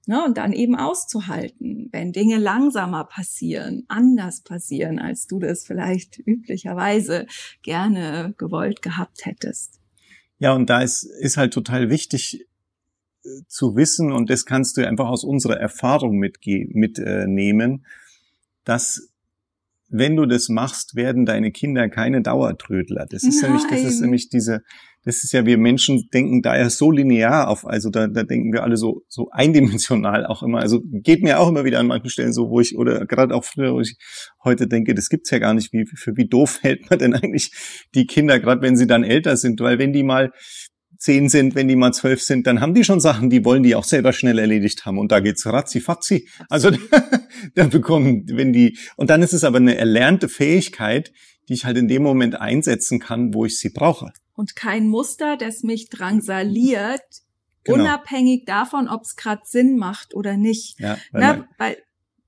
Ne, 0.09 0.25
und 0.25 0.39
dann 0.39 0.53
eben 0.53 0.75
auszuhalten, 0.75 1.87
wenn 1.91 2.11
Dinge 2.11 2.39
langsamer 2.39 3.03
passieren, 3.03 3.83
anders 3.89 4.41
passieren, 4.41 4.97
als 4.97 5.27
du 5.27 5.37
das 5.37 5.67
vielleicht 5.67 6.17
üblicherweise 6.17 7.27
gerne 7.61 8.33
gewollt 8.39 8.81
gehabt 8.81 9.27
hättest. 9.27 9.79
Ja, 10.39 10.53
und 10.53 10.67
da 10.67 10.81
ist, 10.81 11.03
ist 11.03 11.37
halt 11.37 11.53
total 11.53 11.91
wichtig 11.91 12.47
äh, 13.23 13.29
zu 13.47 13.75
wissen, 13.75 14.11
und 14.11 14.31
das 14.31 14.45
kannst 14.45 14.77
du 14.77 14.87
einfach 14.87 15.09
aus 15.09 15.23
unserer 15.23 15.57
Erfahrung 15.59 16.17
mitnehmen, 16.17 16.71
mit, 16.73 17.81
dass 18.63 19.11
wenn 19.89 20.15
du 20.15 20.25
das 20.25 20.49
machst, 20.49 20.95
werden 20.95 21.27
deine 21.27 21.51
Kinder 21.51 21.87
keine 21.87 22.23
Dauertrödler. 22.23 23.05
Das 23.07 23.21
ist 23.21 23.43
Nein. 23.43 23.51
nämlich, 23.51 23.69
das 23.69 23.83
ist 23.83 24.01
nämlich 24.01 24.29
diese, 24.29 24.63
das 25.05 25.23
ist 25.23 25.31
ja, 25.31 25.45
wir 25.45 25.57
Menschen 25.57 26.09
denken 26.13 26.41
da 26.41 26.57
ja 26.57 26.69
so 26.69 26.91
linear 26.91 27.47
auf, 27.47 27.65
also 27.65 27.89
da, 27.89 28.07
da 28.07 28.23
denken 28.23 28.51
wir 28.51 28.63
alle 28.63 28.77
so, 28.77 29.03
so 29.07 29.29
eindimensional 29.31 30.25
auch 30.25 30.43
immer. 30.43 30.59
Also 30.59 30.81
geht 30.83 31.23
mir 31.23 31.39
auch 31.39 31.49
immer 31.49 31.63
wieder 31.63 31.79
an 31.79 31.87
manchen 31.87 32.09
Stellen 32.09 32.33
so, 32.33 32.49
wo 32.49 32.59
ich, 32.59 32.77
oder 32.77 33.05
gerade 33.05 33.33
auch 33.33 33.45
früher, 33.45 33.73
wo 33.73 33.81
ich 33.81 33.97
heute 34.43 34.67
denke, 34.67 34.93
das 34.93 35.09
gibt's 35.09 35.29
ja 35.29 35.39
gar 35.39 35.53
nicht, 35.53 35.71
wie, 35.71 35.85
für 35.85 36.17
wie 36.17 36.27
doof 36.27 36.59
hält 36.61 36.89
man 36.89 36.99
denn 36.99 37.13
eigentlich 37.13 37.51
die 37.95 38.05
Kinder, 38.05 38.39
gerade 38.39 38.61
wenn 38.61 38.75
sie 38.75 38.87
dann 38.87 39.03
älter 39.03 39.37
sind, 39.37 39.61
weil 39.61 39.79
wenn 39.79 39.93
die 39.93 40.03
mal 40.03 40.31
zehn 40.97 41.29
sind, 41.29 41.55
wenn 41.55 41.69
die 41.69 41.77
mal 41.77 41.93
zwölf 41.93 42.21
sind, 42.21 42.45
dann 42.45 42.59
haben 42.59 42.73
die 42.73 42.83
schon 42.83 42.99
Sachen, 42.99 43.29
die 43.29 43.45
wollen 43.45 43.63
die 43.63 43.75
auch 43.75 43.85
selber 43.85 44.11
schnell 44.11 44.37
erledigt 44.37 44.85
haben. 44.85 44.97
Und 44.99 45.13
da 45.13 45.21
geht's 45.21 45.45
ratzi 45.45 45.79
fatzi. 45.79 46.27
Also 46.49 46.71
da 47.55 47.67
bekommen, 47.67 48.25
wenn 48.27 48.51
die, 48.51 48.77
und 48.97 49.09
dann 49.09 49.21
ist 49.21 49.33
es 49.33 49.45
aber 49.45 49.57
eine 49.57 49.77
erlernte 49.77 50.27
Fähigkeit, 50.27 51.13
die 51.49 51.53
ich 51.53 51.65
halt 51.65 51.77
in 51.77 51.87
dem 51.87 52.03
Moment 52.03 52.39
einsetzen 52.39 52.99
kann, 52.99 53.33
wo 53.33 53.45
ich 53.45 53.59
sie 53.59 53.69
brauche 53.69 54.13
und 54.39 54.55
kein 54.55 54.87
Muster, 54.87 55.35
das 55.35 55.63
mich 55.63 55.89
drangsaliert, 55.89 57.03
genau. 57.65 57.79
unabhängig 57.79 58.45
davon, 58.45 58.87
ob 58.87 59.01
es 59.03 59.17
gerade 59.17 59.41
Sinn 59.43 59.75
macht 59.75 60.15
oder 60.15 60.37
nicht. 60.37 60.79
Ja, 60.79 60.97
weil, 61.11 61.21
Na, 61.21 61.33
man, 61.33 61.47
weil 61.57 61.77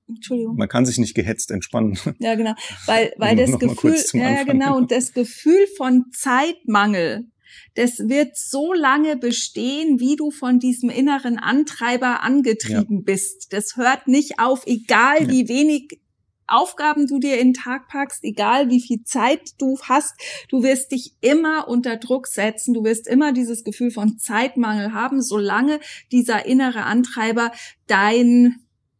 Entschuldigung. 0.08 0.56
Man 0.56 0.68
kann 0.68 0.84
sich 0.84 0.98
nicht 0.98 1.14
gehetzt 1.14 1.50
entspannen. 1.50 1.98
Ja, 2.18 2.34
genau, 2.34 2.52
weil 2.84 3.14
weil 3.16 3.34
das 3.36 3.58
Gefühl, 3.58 3.96
ja 4.12 4.44
genau 4.44 4.76
und 4.76 4.90
das 4.90 5.14
Gefühl 5.14 5.66
von 5.78 6.04
Zeitmangel, 6.12 7.28
das 7.76 7.98
wird 7.98 8.36
so 8.36 8.74
lange 8.74 9.16
bestehen, 9.16 9.98
wie 9.98 10.16
du 10.16 10.30
von 10.30 10.58
diesem 10.58 10.90
inneren 10.90 11.38
Antreiber 11.38 12.22
angetrieben 12.22 12.96
ja. 12.98 13.02
bist. 13.04 13.54
Das 13.54 13.76
hört 13.76 14.06
nicht 14.06 14.38
auf, 14.38 14.66
egal 14.66 15.22
ja. 15.22 15.30
wie 15.30 15.48
wenig 15.48 16.01
Aufgaben 16.46 17.06
du 17.06 17.18
dir 17.18 17.38
in 17.38 17.48
den 17.48 17.54
Tag 17.54 17.88
packst, 17.88 18.24
egal 18.24 18.70
wie 18.70 18.80
viel 18.80 19.04
Zeit 19.04 19.40
du 19.58 19.78
hast, 19.82 20.14
du 20.48 20.62
wirst 20.62 20.92
dich 20.92 21.12
immer 21.20 21.68
unter 21.68 21.96
Druck 21.96 22.26
setzen, 22.26 22.74
du 22.74 22.84
wirst 22.84 23.06
immer 23.06 23.32
dieses 23.32 23.64
Gefühl 23.64 23.90
von 23.90 24.18
Zeitmangel 24.18 24.92
haben, 24.92 25.22
solange 25.22 25.80
dieser 26.10 26.46
innere 26.46 26.84
Antreiber 26.84 27.52
dein, 27.86 28.56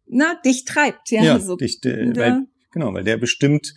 na, 0.06 0.34
dich 0.44 0.64
treibt. 0.64 1.11
Ja, 1.11 1.22
ja 1.22 1.38
so, 1.40 1.56
dich, 1.56 1.84
äh, 1.84 2.16
weil, 2.16 2.46
genau, 2.70 2.92
weil 2.94 3.04
der 3.04 3.16
bestimmt 3.16 3.75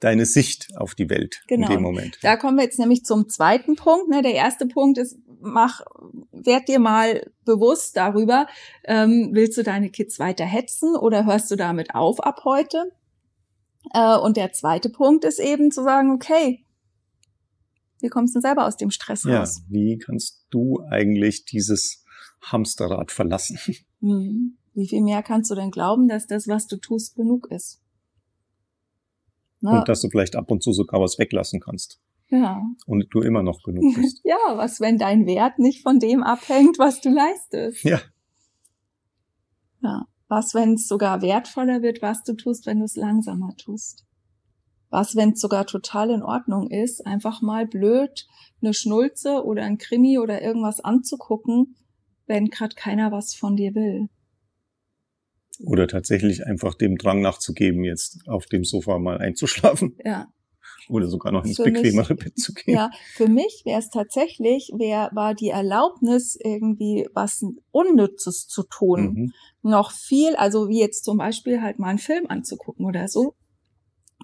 deine 0.00 0.24
Sicht 0.24 0.68
auf 0.76 0.94
die 0.94 1.10
Welt 1.10 1.42
genau. 1.46 1.68
in 1.68 1.74
dem 1.74 1.82
Moment. 1.82 2.18
Da 2.22 2.36
kommen 2.36 2.56
wir 2.56 2.64
jetzt 2.64 2.78
nämlich 2.78 3.04
zum 3.04 3.28
zweiten 3.28 3.76
Punkt. 3.76 4.08
Ne? 4.08 4.22
Der 4.22 4.34
erste 4.34 4.66
Punkt 4.66 4.98
ist, 4.98 5.16
mach, 5.40 5.80
werd 6.32 6.68
dir 6.68 6.78
mal 6.78 7.30
bewusst 7.44 7.96
darüber, 7.96 8.46
ähm, 8.84 9.30
willst 9.32 9.58
du 9.58 9.62
deine 9.62 9.90
Kids 9.90 10.18
weiter 10.18 10.44
hetzen 10.44 10.96
oder 10.96 11.26
hörst 11.26 11.50
du 11.50 11.56
damit 11.56 11.94
auf 11.94 12.20
ab 12.20 12.42
heute? 12.44 12.92
Äh, 13.94 14.16
und 14.16 14.36
der 14.36 14.52
zweite 14.52 14.90
Punkt 14.90 15.24
ist 15.24 15.38
eben 15.38 15.70
zu 15.70 15.82
sagen, 15.82 16.12
okay, 16.12 16.64
wie 18.00 18.08
kommst 18.08 18.34
du 18.34 18.40
selber 18.40 18.66
aus 18.66 18.76
dem 18.76 18.90
Stress 18.90 19.24
ja, 19.24 19.40
raus? 19.40 19.62
Wie 19.68 19.98
kannst 19.98 20.46
du 20.50 20.82
eigentlich 20.90 21.44
dieses 21.44 22.04
Hamsterrad 22.42 23.10
verlassen? 23.10 23.58
Mhm. 24.00 24.56
Wie 24.74 24.86
viel 24.86 25.02
mehr 25.02 25.22
kannst 25.24 25.50
du 25.50 25.56
denn 25.56 25.72
glauben, 25.72 26.06
dass 26.06 26.28
das, 26.28 26.46
was 26.46 26.68
du 26.68 26.76
tust, 26.76 27.16
genug 27.16 27.50
ist? 27.50 27.82
Na, 29.60 29.80
und 29.80 29.88
dass 29.88 30.00
du 30.00 30.08
vielleicht 30.08 30.36
ab 30.36 30.48
und 30.50 30.62
zu 30.62 30.72
sogar 30.72 31.00
was 31.00 31.18
weglassen 31.18 31.60
kannst. 31.60 32.00
Ja. 32.30 32.62
Und 32.86 33.06
du 33.10 33.20
immer 33.20 33.42
noch 33.42 33.62
genug 33.62 33.94
bist. 33.96 34.20
ja, 34.24 34.36
was, 34.56 34.80
wenn 34.80 34.98
dein 34.98 35.26
Wert 35.26 35.58
nicht 35.58 35.82
von 35.82 35.98
dem 35.98 36.22
abhängt, 36.22 36.78
was 36.78 37.00
du 37.00 37.10
leistest? 37.10 37.84
Ja. 37.84 38.00
Ja. 39.82 40.06
Was, 40.28 40.54
wenn 40.54 40.74
es 40.74 40.86
sogar 40.86 41.22
wertvoller 41.22 41.82
wird, 41.82 42.02
was 42.02 42.22
du 42.22 42.34
tust, 42.34 42.66
wenn 42.66 42.78
du 42.78 42.84
es 42.84 42.94
langsamer 42.94 43.56
tust? 43.56 44.06
Was, 44.88 45.16
wenn 45.16 45.30
es 45.30 45.40
sogar 45.40 45.66
total 45.66 46.10
in 46.10 46.22
Ordnung 46.22 46.70
ist, 46.70 47.04
einfach 47.04 47.42
mal 47.42 47.66
blöd 47.66 48.26
eine 48.62 48.74
Schnulze 48.74 49.44
oder 49.44 49.64
ein 49.64 49.78
Krimi 49.78 50.18
oder 50.18 50.42
irgendwas 50.42 50.80
anzugucken, 50.80 51.76
wenn 52.26 52.46
gerade 52.46 52.74
keiner 52.74 53.10
was 53.10 53.34
von 53.34 53.56
dir 53.56 53.74
will? 53.74 54.08
Oder 55.64 55.88
tatsächlich 55.88 56.46
einfach 56.46 56.74
dem 56.74 56.96
Drang 56.96 57.20
nachzugeben, 57.20 57.84
jetzt 57.84 58.20
auf 58.28 58.46
dem 58.46 58.64
Sofa 58.64 58.98
mal 58.98 59.18
einzuschlafen. 59.18 59.96
Ja. 60.04 60.28
Oder 60.88 61.08
sogar 61.08 61.32
noch 61.32 61.44
ins 61.44 61.56
für 61.56 61.64
bequemere 61.64 62.14
mich, 62.14 62.24
Bett 62.24 62.38
zu 62.38 62.52
gehen. 62.52 62.74
Ja, 62.74 62.90
für 63.14 63.28
mich 63.28 63.62
wäre 63.64 63.78
es 63.78 63.90
tatsächlich, 63.90 64.72
wär, 64.74 65.10
war 65.12 65.34
die 65.34 65.50
Erlaubnis, 65.50 66.36
irgendwie 66.42 67.08
was 67.14 67.44
Unnützes 67.70 68.46
zu 68.46 68.62
tun, 68.62 69.12
mhm. 69.12 69.32
noch 69.62 69.92
viel, 69.92 70.36
also 70.36 70.68
wie 70.68 70.80
jetzt 70.80 71.04
zum 71.04 71.18
Beispiel 71.18 71.60
halt 71.62 71.78
mal 71.78 71.88
einen 71.88 71.98
Film 71.98 72.26
anzugucken 72.28 72.86
oder 72.86 73.08
so, 73.08 73.34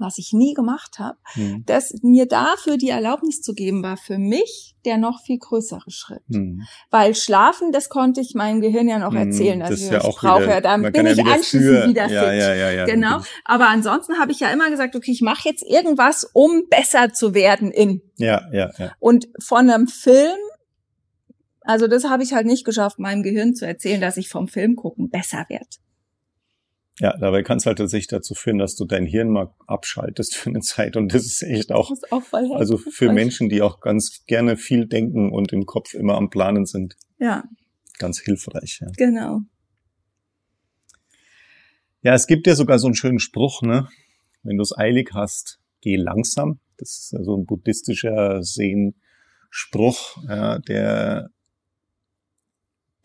was 0.01 0.19
ich 0.19 0.33
nie 0.33 0.55
gemacht 0.55 0.99
habe, 0.99 1.19
mhm. 1.35 1.65
dass 1.67 1.95
mir 2.03 2.27
dafür 2.27 2.77
die 2.77 2.91
Erlaubnis 2.91 3.43
zu 3.43 3.55
geben, 3.55 3.83
war 3.83 3.97
für 3.97 4.19
mich 4.19 4.75
der 4.85 4.99
noch 4.99 5.21
viel 5.23 5.39
größere 5.39 5.91
Schritt. 5.91 6.23
Mhm. 6.29 6.63
Weil 6.91 7.15
schlafen, 7.15 7.73
das 7.73 7.89
konnte 7.89 8.21
ich 8.21 8.35
meinem 8.35 8.61
Gehirn 8.61 8.89
ja 8.89 8.99
noch 8.99 9.13
mhm. 9.13 9.19
erzählen, 9.19 9.61
dass 9.61 9.71
das 9.71 9.83
ich, 9.83 9.91
ja 9.91 9.99
ich 9.99 10.17
brauche. 10.17 10.43
Wieder, 10.45 10.61
dann 10.61 10.93
bin 10.93 11.07
ja 11.07 11.13
ich 11.13 11.25
anschließend 11.25 11.83
für, 11.83 11.89
wieder 11.89 12.05
fit. 12.05 12.13
Ja, 12.13 12.33
ja, 12.33 12.55
ja, 12.55 12.71
ja, 12.71 12.85
genau. 12.85 13.21
Aber 13.45 13.69
ansonsten 13.69 14.19
habe 14.19 14.33
ich 14.33 14.41
ja 14.41 14.51
immer 14.51 14.71
gesagt, 14.71 14.95
okay, 14.95 15.11
ich 15.11 15.23
mache 15.23 15.49
jetzt 15.49 15.63
irgendwas, 15.63 16.29
um 16.33 16.69
besser 16.71 17.13
zu 17.13 17.35
werden 17.35 17.71
in. 17.71 18.03
Ja, 18.17 18.43
ja, 18.53 18.71
ja. 18.79 18.93
Und 19.01 19.29
von 19.39 19.71
einem 19.71 19.89
Film 19.89 20.37
also 21.67 21.89
das 21.89 22.05
habe 22.05 22.23
ich 22.23 22.33
halt 22.33 22.47
nicht 22.47 22.65
geschafft, 22.65 23.01
meinem 23.01 23.25
Gehirn 23.25 23.55
zu 23.55 23.67
erzählen, 23.67 24.01
dass 24.01 24.17
ich 24.17 24.29
vom 24.29 24.47
Film 24.47 24.77
gucken 24.77 25.11
besser 25.11 25.47
werde. 25.49 25.67
Ja, 26.99 27.15
dabei 27.19 27.43
kann 27.43 27.59
es 27.59 27.67
halt 27.67 27.77
tatsächlich 27.77 28.09
dazu 28.09 28.35
führen, 28.35 28.57
dass 28.57 28.75
du 28.75 28.87
dein 28.87 29.05
Hirn 29.05 29.29
mal 29.29 29.55
abschaltest 29.67 30.35
für 30.35 30.49
eine 30.49 30.61
Zeit. 30.61 30.97
Und 30.97 31.13
das 31.13 31.27
ist 31.27 31.43
echt 31.43 31.71
auch, 31.71 31.91
ist 31.91 32.11
auch 32.11 32.33
also 32.33 32.79
für 32.79 33.13
Menschen, 33.13 33.51
die 33.51 33.61
auch 33.61 33.81
ganz 33.81 34.25
gerne 34.27 34.57
viel 34.57 34.87
denken 34.87 35.31
und 35.31 35.53
im 35.53 35.67
Kopf 35.67 35.93
immer 35.93 36.15
am 36.15 36.31
Planen 36.31 36.65
sind. 36.65 36.97
Ja. 37.19 37.45
Ganz 37.99 38.21
hilfreich. 38.21 38.81
Ja. 38.81 38.89
Genau. 38.97 39.41
Ja, 42.01 42.15
es 42.15 42.27
gibt 42.27 42.47
ja 42.47 42.55
sogar 42.55 42.79
so 42.79 42.87
einen 42.87 42.95
schönen 42.95 43.19
Spruch, 43.19 43.63
ne? 43.63 43.89
Wenn 44.43 44.57
du 44.57 44.63
es 44.63 44.77
eilig 44.77 45.11
hast, 45.13 45.59
geh 45.83 45.97
langsam. 45.97 46.61
Das 46.79 46.97
ist 46.99 47.13
ja 47.13 47.23
so 47.23 47.37
ein 47.37 47.45
buddhistischer 47.45 48.43
Sehenspruch, 48.43 50.17
ja, 50.29 50.59
der 50.61 51.31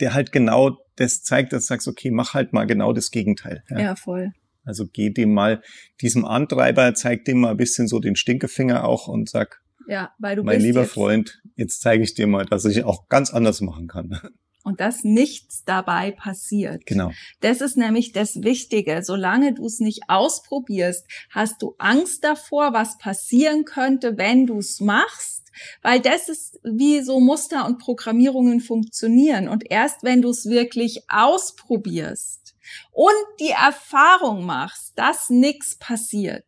der 0.02 0.14
halt 0.14 0.32
genau 0.32 0.78
das 1.02 1.24
zeigt, 1.24 1.54
dass 1.54 1.64
du 1.64 1.68
sagst, 1.68 1.88
okay, 1.88 2.12
mach 2.12 2.34
halt 2.34 2.54
mal 2.54 2.66
genau 2.66 2.94
das 2.94 3.12
Gegenteil. 3.12 3.64
Ja, 3.70 3.80
ja 3.80 3.96
voll. 3.96 4.32
Also 4.64 4.86
geh 4.92 5.10
dem 5.10 5.34
mal, 5.34 5.62
diesem 6.02 6.26
Antreiber, 6.26 6.94
zeig 6.94 7.26
dem 7.26 7.42
mal 7.42 7.52
ein 7.52 7.58
bisschen 7.58 7.88
so 7.88 8.00
den 8.00 8.16
Stinkefinger 8.16 8.86
auch 8.86 9.08
und 9.08 9.30
sag, 9.30 9.62
ja, 9.88 10.14
weil 10.20 10.36
du 10.36 10.44
mein 10.44 10.62
lieber 10.62 10.82
jetzt. 10.82 10.94
Freund, 10.94 11.42
jetzt 11.56 11.82
zeige 11.82 12.04
ich 12.04 12.14
dir 12.14 12.28
mal, 12.28 12.46
dass 12.46 12.66
ich 12.66 12.84
auch 12.84 13.10
ganz 13.10 13.32
anders 13.32 13.62
machen 13.62 13.88
kann. 13.88 14.20
Und 14.64 14.80
dass 14.80 15.04
nichts 15.04 15.64
dabei 15.66 16.12
passiert. 16.12 16.86
Genau. 16.86 17.12
Das 17.40 17.62
ist 17.62 17.78
nämlich 17.78 18.12
das 18.12 18.44
Wichtige. 18.44 19.02
Solange 19.02 19.56
du 19.56 19.66
es 19.66 19.80
nicht 19.80 20.02
ausprobierst, 20.08 21.08
hast 21.32 21.64
du 21.64 21.74
Angst 21.80 22.24
davor, 22.24 22.72
was 22.72 23.00
passieren 23.00 23.66
könnte, 23.66 24.20
wenn 24.20 24.46
du 24.46 24.60
es 24.60 24.80
machst 24.80 25.41
weil 25.82 26.00
das 26.00 26.30
ist, 26.30 26.60
wie 26.64 27.02
so 27.02 27.20
Muster 27.20 27.66
und 27.66 27.80
Programmierungen 27.80 28.60
funktionieren. 28.60 29.48
Und 29.48 29.70
erst 29.70 30.04
wenn 30.04 30.22
du 30.22 30.30
es 30.30 30.46
wirklich 30.46 31.04
ausprobierst 31.10 32.56
und 32.92 33.40
die 33.40 33.50
Erfahrung 33.50 34.46
machst, 34.46 34.94
dass 34.98 35.30
nichts 35.30 35.78
passiert, 35.78 36.46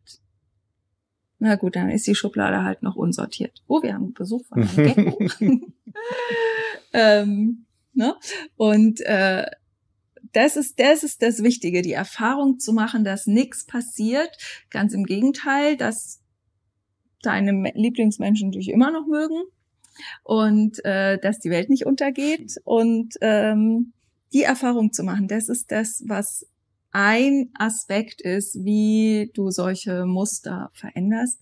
na 1.38 1.56
gut, 1.56 1.76
dann 1.76 1.90
ist 1.90 2.06
die 2.06 2.14
Schublade 2.14 2.62
halt 2.62 2.82
noch 2.82 2.96
unsortiert. 2.96 3.62
Oh, 3.66 3.82
wir 3.82 3.92
haben 3.92 4.14
Besuch 4.14 4.46
von 4.46 4.62
einem 4.62 4.76
Gecko. 4.76 5.18
ähm, 6.94 7.66
ne? 7.92 8.16
Und 8.56 9.00
äh, 9.02 9.44
das 10.32 10.56
ist, 10.56 10.80
das 10.80 11.02
ist 11.02 11.22
das 11.22 11.42
Wichtige, 11.42 11.82
die 11.82 11.92
Erfahrung 11.92 12.58
zu 12.58 12.72
machen, 12.72 13.04
dass 13.04 13.26
nichts 13.26 13.66
passiert. 13.66 14.36
Ganz 14.70 14.94
im 14.94 15.04
Gegenteil, 15.04 15.76
dass 15.76 16.23
deine 17.26 17.72
Lieblingsmenschen 17.74 18.52
dich 18.52 18.68
immer 18.68 18.90
noch 18.90 19.06
mögen 19.06 19.42
und 20.22 20.84
äh, 20.84 21.18
dass 21.18 21.38
die 21.38 21.50
Welt 21.50 21.70
nicht 21.70 21.86
untergeht 21.86 22.56
und 22.64 23.14
ähm, 23.20 23.92
die 24.32 24.42
Erfahrung 24.42 24.92
zu 24.92 25.04
machen, 25.04 25.28
das 25.28 25.48
ist 25.48 25.70
das, 25.70 26.02
was 26.06 26.46
ein 26.94 27.50
Aspekt 27.58 28.20
ist, 28.20 28.64
wie 28.64 29.32
du 29.34 29.50
solche 29.50 30.06
Muster 30.06 30.70
veränderst. 30.74 31.40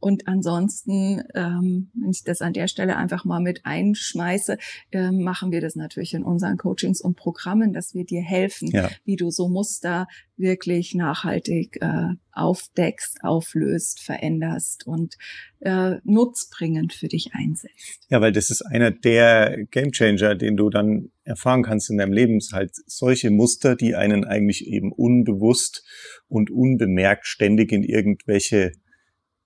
Und 0.00 0.26
ansonsten, 0.26 1.22
ähm, 1.34 1.90
wenn 1.92 2.10
ich 2.10 2.24
das 2.24 2.40
an 2.40 2.54
der 2.54 2.68
Stelle 2.68 2.96
einfach 2.96 3.26
mal 3.26 3.40
mit 3.40 3.66
einschmeiße, 3.66 4.56
äh, 4.92 5.10
machen 5.10 5.52
wir 5.52 5.60
das 5.60 5.76
natürlich 5.76 6.14
in 6.14 6.24
unseren 6.24 6.56
Coachings 6.56 7.02
und 7.02 7.18
Programmen, 7.18 7.74
dass 7.74 7.92
wir 7.92 8.06
dir 8.06 8.22
helfen, 8.22 8.70
ja. 8.70 8.88
wie 9.04 9.16
du 9.16 9.30
so 9.30 9.50
Muster 9.50 10.08
wirklich 10.38 10.94
nachhaltig 10.94 11.82
äh, 11.82 12.14
aufdeckst, 12.34 13.22
auflöst, 13.22 14.00
veränderst 14.00 14.86
und 14.86 15.16
äh, 15.60 15.96
nutzbringend 16.04 16.92
für 16.92 17.08
dich 17.08 17.30
einsetzt. 17.32 18.06
Ja, 18.08 18.20
weil 18.20 18.32
das 18.32 18.50
ist 18.50 18.62
einer 18.62 18.90
der 18.90 19.64
Gamechanger, 19.70 20.34
den 20.34 20.56
du 20.56 20.70
dann 20.70 21.10
erfahren 21.24 21.62
kannst 21.62 21.90
in 21.90 21.98
deinem 21.98 22.12
Leben, 22.12 22.38
ist 22.38 22.52
halt 22.52 22.72
solche 22.86 23.30
Muster, 23.30 23.76
die 23.76 23.94
einen 23.94 24.24
eigentlich 24.24 24.66
eben 24.66 24.92
unbewusst 24.92 25.84
und 26.28 26.50
unbemerkt 26.50 27.26
ständig 27.26 27.72
in 27.72 27.82
irgendwelche 27.82 28.72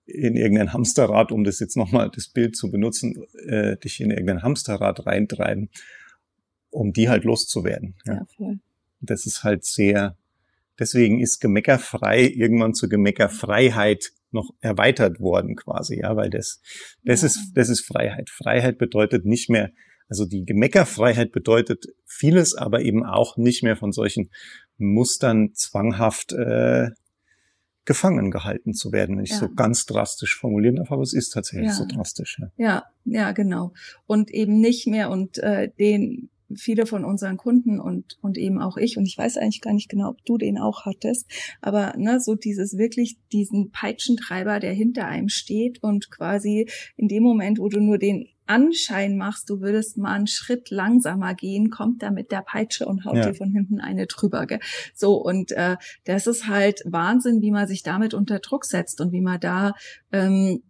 in 0.05 0.35
irgendein 0.35 0.73
Hamsterrad, 0.73 1.31
um 1.31 1.43
das 1.43 1.59
jetzt 1.59 1.77
nochmal 1.77 2.09
das 2.13 2.29
Bild 2.29 2.55
zu 2.55 2.71
benutzen, 2.71 3.23
äh, 3.47 3.77
dich 3.77 4.01
in 4.01 4.09
irgendein 4.09 4.41
Hamsterrad 4.41 5.05
reintreiben, 5.05 5.69
um 6.71 6.93
die 6.93 7.09
halt 7.09 7.23
loszuwerden. 7.23 7.95
Ja, 8.05 8.15
ja 8.15 8.25
voll. 8.35 8.59
Das 9.01 9.25
ist 9.25 9.43
halt 9.43 9.65
sehr 9.65 10.17
Deswegen 10.79 11.19
ist 11.19 11.39
Gemeckerfrei 11.39 12.23
irgendwann 12.23 12.73
zur 12.73 12.89
Gemeckerfreiheit 12.89 14.11
noch 14.31 14.51
erweitert 14.61 15.19
worden 15.19 15.55
quasi, 15.55 16.01
ja, 16.01 16.15
weil 16.15 16.29
das, 16.29 16.61
das 17.03 17.21
ja. 17.21 17.27
ist, 17.27 17.51
das 17.55 17.69
ist 17.69 17.85
Freiheit. 17.85 18.29
Freiheit 18.29 18.77
bedeutet 18.77 19.25
nicht 19.25 19.49
mehr, 19.49 19.71
also 20.07 20.25
die 20.25 20.45
Gemeckerfreiheit 20.45 21.31
bedeutet 21.31 21.85
vieles, 22.05 22.55
aber 22.55 22.81
eben 22.81 23.05
auch 23.05 23.37
nicht 23.37 23.63
mehr 23.63 23.75
von 23.75 23.91
solchen 23.91 24.29
Mustern 24.77 25.53
zwanghaft 25.53 26.33
äh, 26.33 26.89
gefangen 27.85 28.29
gehalten 28.29 28.73
zu 28.73 28.91
werden, 28.91 29.17
wenn 29.17 29.23
ich 29.23 29.31
ja. 29.31 29.37
so 29.37 29.49
ganz 29.49 29.85
drastisch 29.87 30.37
formulieren 30.37 30.75
darf, 30.75 30.91
aber 30.91 31.01
es 31.01 31.13
ist 31.13 31.31
tatsächlich 31.31 31.69
ja. 31.69 31.73
so 31.73 31.85
drastisch. 31.85 32.39
Ja. 32.39 32.51
ja, 32.57 32.83
ja, 33.05 33.31
genau. 33.31 33.73
Und 34.05 34.29
eben 34.29 34.59
nicht 34.59 34.85
mehr 34.85 35.09
und 35.09 35.39
äh, 35.39 35.71
den 35.79 36.29
viele 36.55 36.85
von 36.85 37.05
unseren 37.05 37.37
Kunden 37.37 37.79
und, 37.79 38.17
und 38.21 38.37
eben 38.37 38.61
auch 38.61 38.77
ich, 38.77 38.97
und 38.97 39.05
ich 39.05 39.17
weiß 39.17 39.37
eigentlich 39.37 39.61
gar 39.61 39.73
nicht 39.73 39.89
genau, 39.89 40.09
ob 40.09 40.25
du 40.25 40.37
den 40.37 40.57
auch 40.57 40.85
hattest, 40.85 41.29
aber 41.61 41.93
ne, 41.97 42.19
so 42.19 42.35
dieses 42.35 42.77
wirklich, 42.77 43.17
diesen 43.31 43.71
Peitschentreiber, 43.71 44.59
der 44.59 44.73
hinter 44.73 45.07
einem 45.07 45.29
steht 45.29 45.81
und 45.83 46.11
quasi 46.11 46.69
in 46.95 47.07
dem 47.07 47.23
Moment, 47.23 47.59
wo 47.59 47.69
du 47.69 47.79
nur 47.79 47.97
den 47.97 48.27
Anschein 48.49 49.15
machst, 49.15 49.49
du 49.49 49.61
würdest 49.61 49.97
mal 49.97 50.13
einen 50.13 50.27
Schritt 50.27 50.71
langsamer 50.71 51.35
gehen, 51.35 51.69
kommt 51.69 52.01
da 52.01 52.09
mit 52.09 52.31
der 52.31 52.41
Peitsche 52.41 52.87
und 52.87 53.05
haut 53.05 53.17
ja. 53.17 53.27
dir 53.27 53.35
von 53.35 53.51
hinten 53.51 53.79
eine 53.79 54.07
drüber. 54.07 54.47
Gell? 54.47 54.59
So, 54.95 55.13
und 55.15 55.51
äh, 55.51 55.77
das 56.05 56.25
ist 56.25 56.47
halt 56.47 56.81
Wahnsinn, 56.85 57.41
wie 57.41 57.51
man 57.51 57.67
sich 57.67 57.83
damit 57.83 58.15
unter 58.15 58.39
Druck 58.39 58.65
setzt 58.65 59.01
und 59.01 59.11
wie 59.11 59.21
man 59.21 59.39
da 59.39 59.73
ähm, 60.11 60.63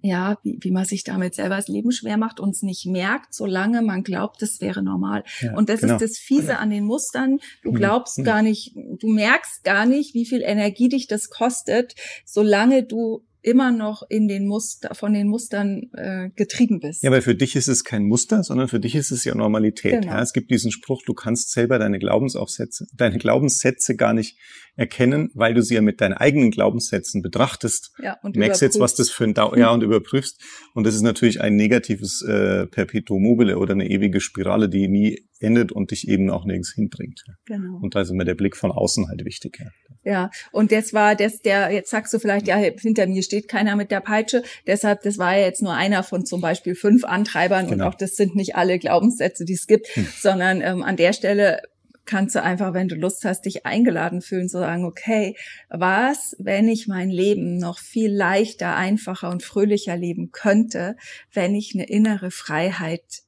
ja, 0.00 0.38
wie, 0.42 0.58
wie 0.60 0.70
man 0.70 0.84
sich 0.84 1.04
damit 1.04 1.34
selber 1.34 1.56
das 1.56 1.68
Leben 1.68 1.92
schwer 1.92 2.16
macht 2.16 2.40
und 2.40 2.50
es 2.50 2.62
nicht 2.62 2.86
merkt, 2.86 3.34
solange 3.34 3.82
man 3.82 4.02
glaubt, 4.02 4.40
das 4.40 4.60
wäre 4.60 4.82
normal. 4.82 5.24
Ja, 5.40 5.54
und 5.54 5.68
das 5.68 5.80
genau. 5.80 5.94
ist 5.94 6.02
das 6.02 6.18
Fiese 6.18 6.58
an 6.58 6.70
den 6.70 6.84
Mustern. 6.84 7.38
Du 7.62 7.70
mhm. 7.70 7.76
glaubst 7.76 8.18
mhm. 8.18 8.24
gar 8.24 8.42
nicht, 8.42 8.74
du 8.74 9.08
merkst 9.08 9.64
gar 9.64 9.86
nicht, 9.86 10.14
wie 10.14 10.26
viel 10.26 10.42
Energie 10.42 10.88
dich 10.88 11.06
das 11.06 11.30
kostet, 11.30 11.94
solange 12.24 12.84
du 12.84 13.24
immer 13.42 13.72
noch 13.72 14.04
in 14.08 14.28
den 14.28 14.46
Muster, 14.46 14.94
von 14.94 15.12
den 15.12 15.26
Mustern 15.28 15.90
äh, 15.94 16.30
getrieben 16.36 16.78
bist. 16.78 17.02
Ja, 17.02 17.10
weil 17.10 17.22
für 17.22 17.34
dich 17.34 17.56
ist 17.56 17.68
es 17.68 17.82
kein 17.82 18.04
Muster, 18.04 18.44
sondern 18.44 18.68
für 18.68 18.78
dich 18.78 18.94
ist 18.94 19.10
es 19.10 19.24
ja 19.24 19.34
Normalität. 19.34 20.02
Genau. 20.02 20.14
Ja, 20.14 20.22
es 20.22 20.32
gibt 20.32 20.50
diesen 20.50 20.70
Spruch, 20.70 21.02
du 21.04 21.12
kannst 21.12 21.50
selber 21.50 21.78
deine 21.78 21.98
Glaubensaufsätze, 21.98 22.86
deine 22.94 23.18
Glaubenssätze 23.18 23.96
gar 23.96 24.14
nicht 24.14 24.38
erkennen, 24.76 25.30
weil 25.34 25.54
du 25.54 25.62
sie 25.62 25.74
ja 25.74 25.82
mit 25.82 26.00
deinen 26.00 26.14
eigenen 26.14 26.50
Glaubenssätzen 26.50 27.22
betrachtest. 27.22 27.92
Ja, 28.02 28.16
und 28.22 28.36
merkst 28.36 28.62
überprüfst. 28.62 28.62
jetzt, 28.62 28.80
was 28.80 28.94
das 28.94 29.10
für 29.10 29.24
ein 29.24 29.34
Dauer, 29.34 29.56
ja, 29.58 29.70
und 29.70 29.82
überprüfst. 29.82 30.40
Und 30.74 30.86
das 30.86 30.94
ist 30.94 31.02
natürlich 31.02 31.40
ein 31.40 31.56
negatives 31.56 32.22
äh, 32.22 32.66
Perpetuum 32.66 33.22
mobile 33.22 33.58
oder 33.58 33.72
eine 33.72 33.88
ewige 33.88 34.20
Spirale, 34.20 34.68
die 34.68 34.88
nie 34.88 35.28
endet 35.42 35.72
und 35.72 35.90
dich 35.90 36.08
eben 36.08 36.30
auch 36.30 36.44
nirgends 36.44 36.72
hinbringt. 36.72 37.22
Genau. 37.46 37.78
Und 37.82 37.94
da 37.94 38.00
ist 38.00 38.10
immer 38.10 38.24
der 38.24 38.34
Blick 38.34 38.56
von 38.56 38.70
außen 38.70 39.08
halt 39.08 39.24
wichtig. 39.24 39.58
Ja, 39.58 40.12
ja. 40.12 40.30
und 40.52 40.70
jetzt 40.70 40.94
war 40.94 41.16
das 41.16 41.40
der, 41.40 41.70
jetzt 41.70 41.90
sagst 41.90 42.14
du 42.14 42.18
vielleicht, 42.18 42.46
ja, 42.46 42.56
hinter 42.56 43.06
mir 43.06 43.22
steht 43.22 43.48
keiner 43.48 43.76
mit 43.76 43.90
der 43.90 44.00
Peitsche. 44.00 44.42
Deshalb, 44.66 45.02
das 45.02 45.18
war 45.18 45.36
ja 45.36 45.44
jetzt 45.44 45.62
nur 45.62 45.74
einer 45.74 46.02
von 46.02 46.24
zum 46.24 46.40
Beispiel 46.40 46.74
fünf 46.74 47.04
Antreibern 47.04 47.66
genau. 47.66 47.86
und 47.86 47.92
auch 47.92 47.94
das 47.96 48.14
sind 48.14 48.36
nicht 48.36 48.56
alle 48.56 48.78
Glaubenssätze, 48.78 49.44
die 49.44 49.54
es 49.54 49.66
gibt, 49.66 49.88
hm. 49.88 50.06
sondern 50.18 50.60
ähm, 50.62 50.82
an 50.82 50.96
der 50.96 51.12
Stelle 51.12 51.60
kannst 52.04 52.34
du 52.34 52.42
einfach, 52.42 52.74
wenn 52.74 52.88
du 52.88 52.94
Lust 52.94 53.24
hast, 53.24 53.44
dich 53.44 53.64
eingeladen 53.64 54.22
fühlen, 54.22 54.48
zu 54.48 54.58
sagen, 54.58 54.84
okay, 54.84 55.36
was, 55.68 56.36
wenn 56.38 56.68
ich 56.68 56.88
mein 56.88 57.10
Leben 57.10 57.58
noch 57.58 57.78
viel 57.78 58.12
leichter, 58.12 58.76
einfacher 58.76 59.30
und 59.30 59.42
fröhlicher 59.42 59.96
leben 59.96 60.30
könnte, 60.32 60.96
wenn 61.32 61.54
ich 61.54 61.74
eine 61.74 61.88
innere 61.88 62.30
Freiheit 62.30 63.22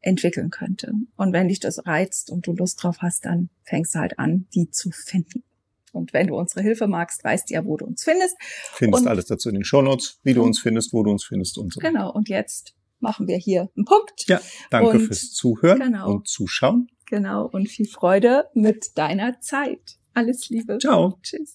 entwickeln 0.00 0.50
könnte. 0.50 0.92
Und 1.16 1.32
wenn 1.32 1.48
dich 1.48 1.60
das 1.60 1.86
reizt 1.86 2.30
und 2.30 2.46
du 2.46 2.52
Lust 2.52 2.82
drauf 2.82 2.98
hast, 3.00 3.24
dann 3.24 3.50
fängst 3.62 3.94
du 3.94 4.00
halt 4.00 4.18
an, 4.18 4.46
die 4.54 4.70
zu 4.70 4.90
finden. 4.90 5.44
Und 5.92 6.12
wenn 6.12 6.26
du 6.26 6.36
unsere 6.36 6.62
Hilfe 6.62 6.88
magst, 6.88 7.22
weißt 7.22 7.50
du 7.50 7.54
ja, 7.54 7.64
wo 7.64 7.76
du 7.76 7.84
uns 7.84 8.02
findest. 8.02 8.34
Findest 8.72 9.02
und, 9.02 9.08
alles 9.08 9.26
dazu 9.26 9.48
in 9.48 9.54
den 9.54 9.64
Shownotes, 9.64 10.20
wie 10.22 10.34
du 10.34 10.42
uns 10.42 10.58
findest, 10.58 10.92
wo 10.92 11.02
du 11.02 11.10
uns 11.10 11.24
findest 11.24 11.58
und 11.58 11.72
so. 11.72 11.80
Genau. 11.80 12.10
Und 12.10 12.28
jetzt 12.28 12.74
machen 12.98 13.28
wir 13.28 13.36
hier 13.36 13.70
einen 13.76 13.84
Punkt. 13.84 14.26
Ja, 14.26 14.40
danke 14.70 14.98
und, 14.98 15.06
fürs 15.06 15.32
Zuhören 15.32 15.80
genau, 15.80 16.10
und 16.10 16.28
Zuschauen. 16.28 16.88
Genau. 17.12 17.44
Und 17.52 17.68
viel 17.68 17.86
Freude 17.86 18.48
mit 18.54 18.96
deiner 18.96 19.38
Zeit. 19.38 19.98
Alles 20.14 20.48
Liebe. 20.48 20.78
Ciao. 20.78 21.18
Tschüss. 21.22 21.50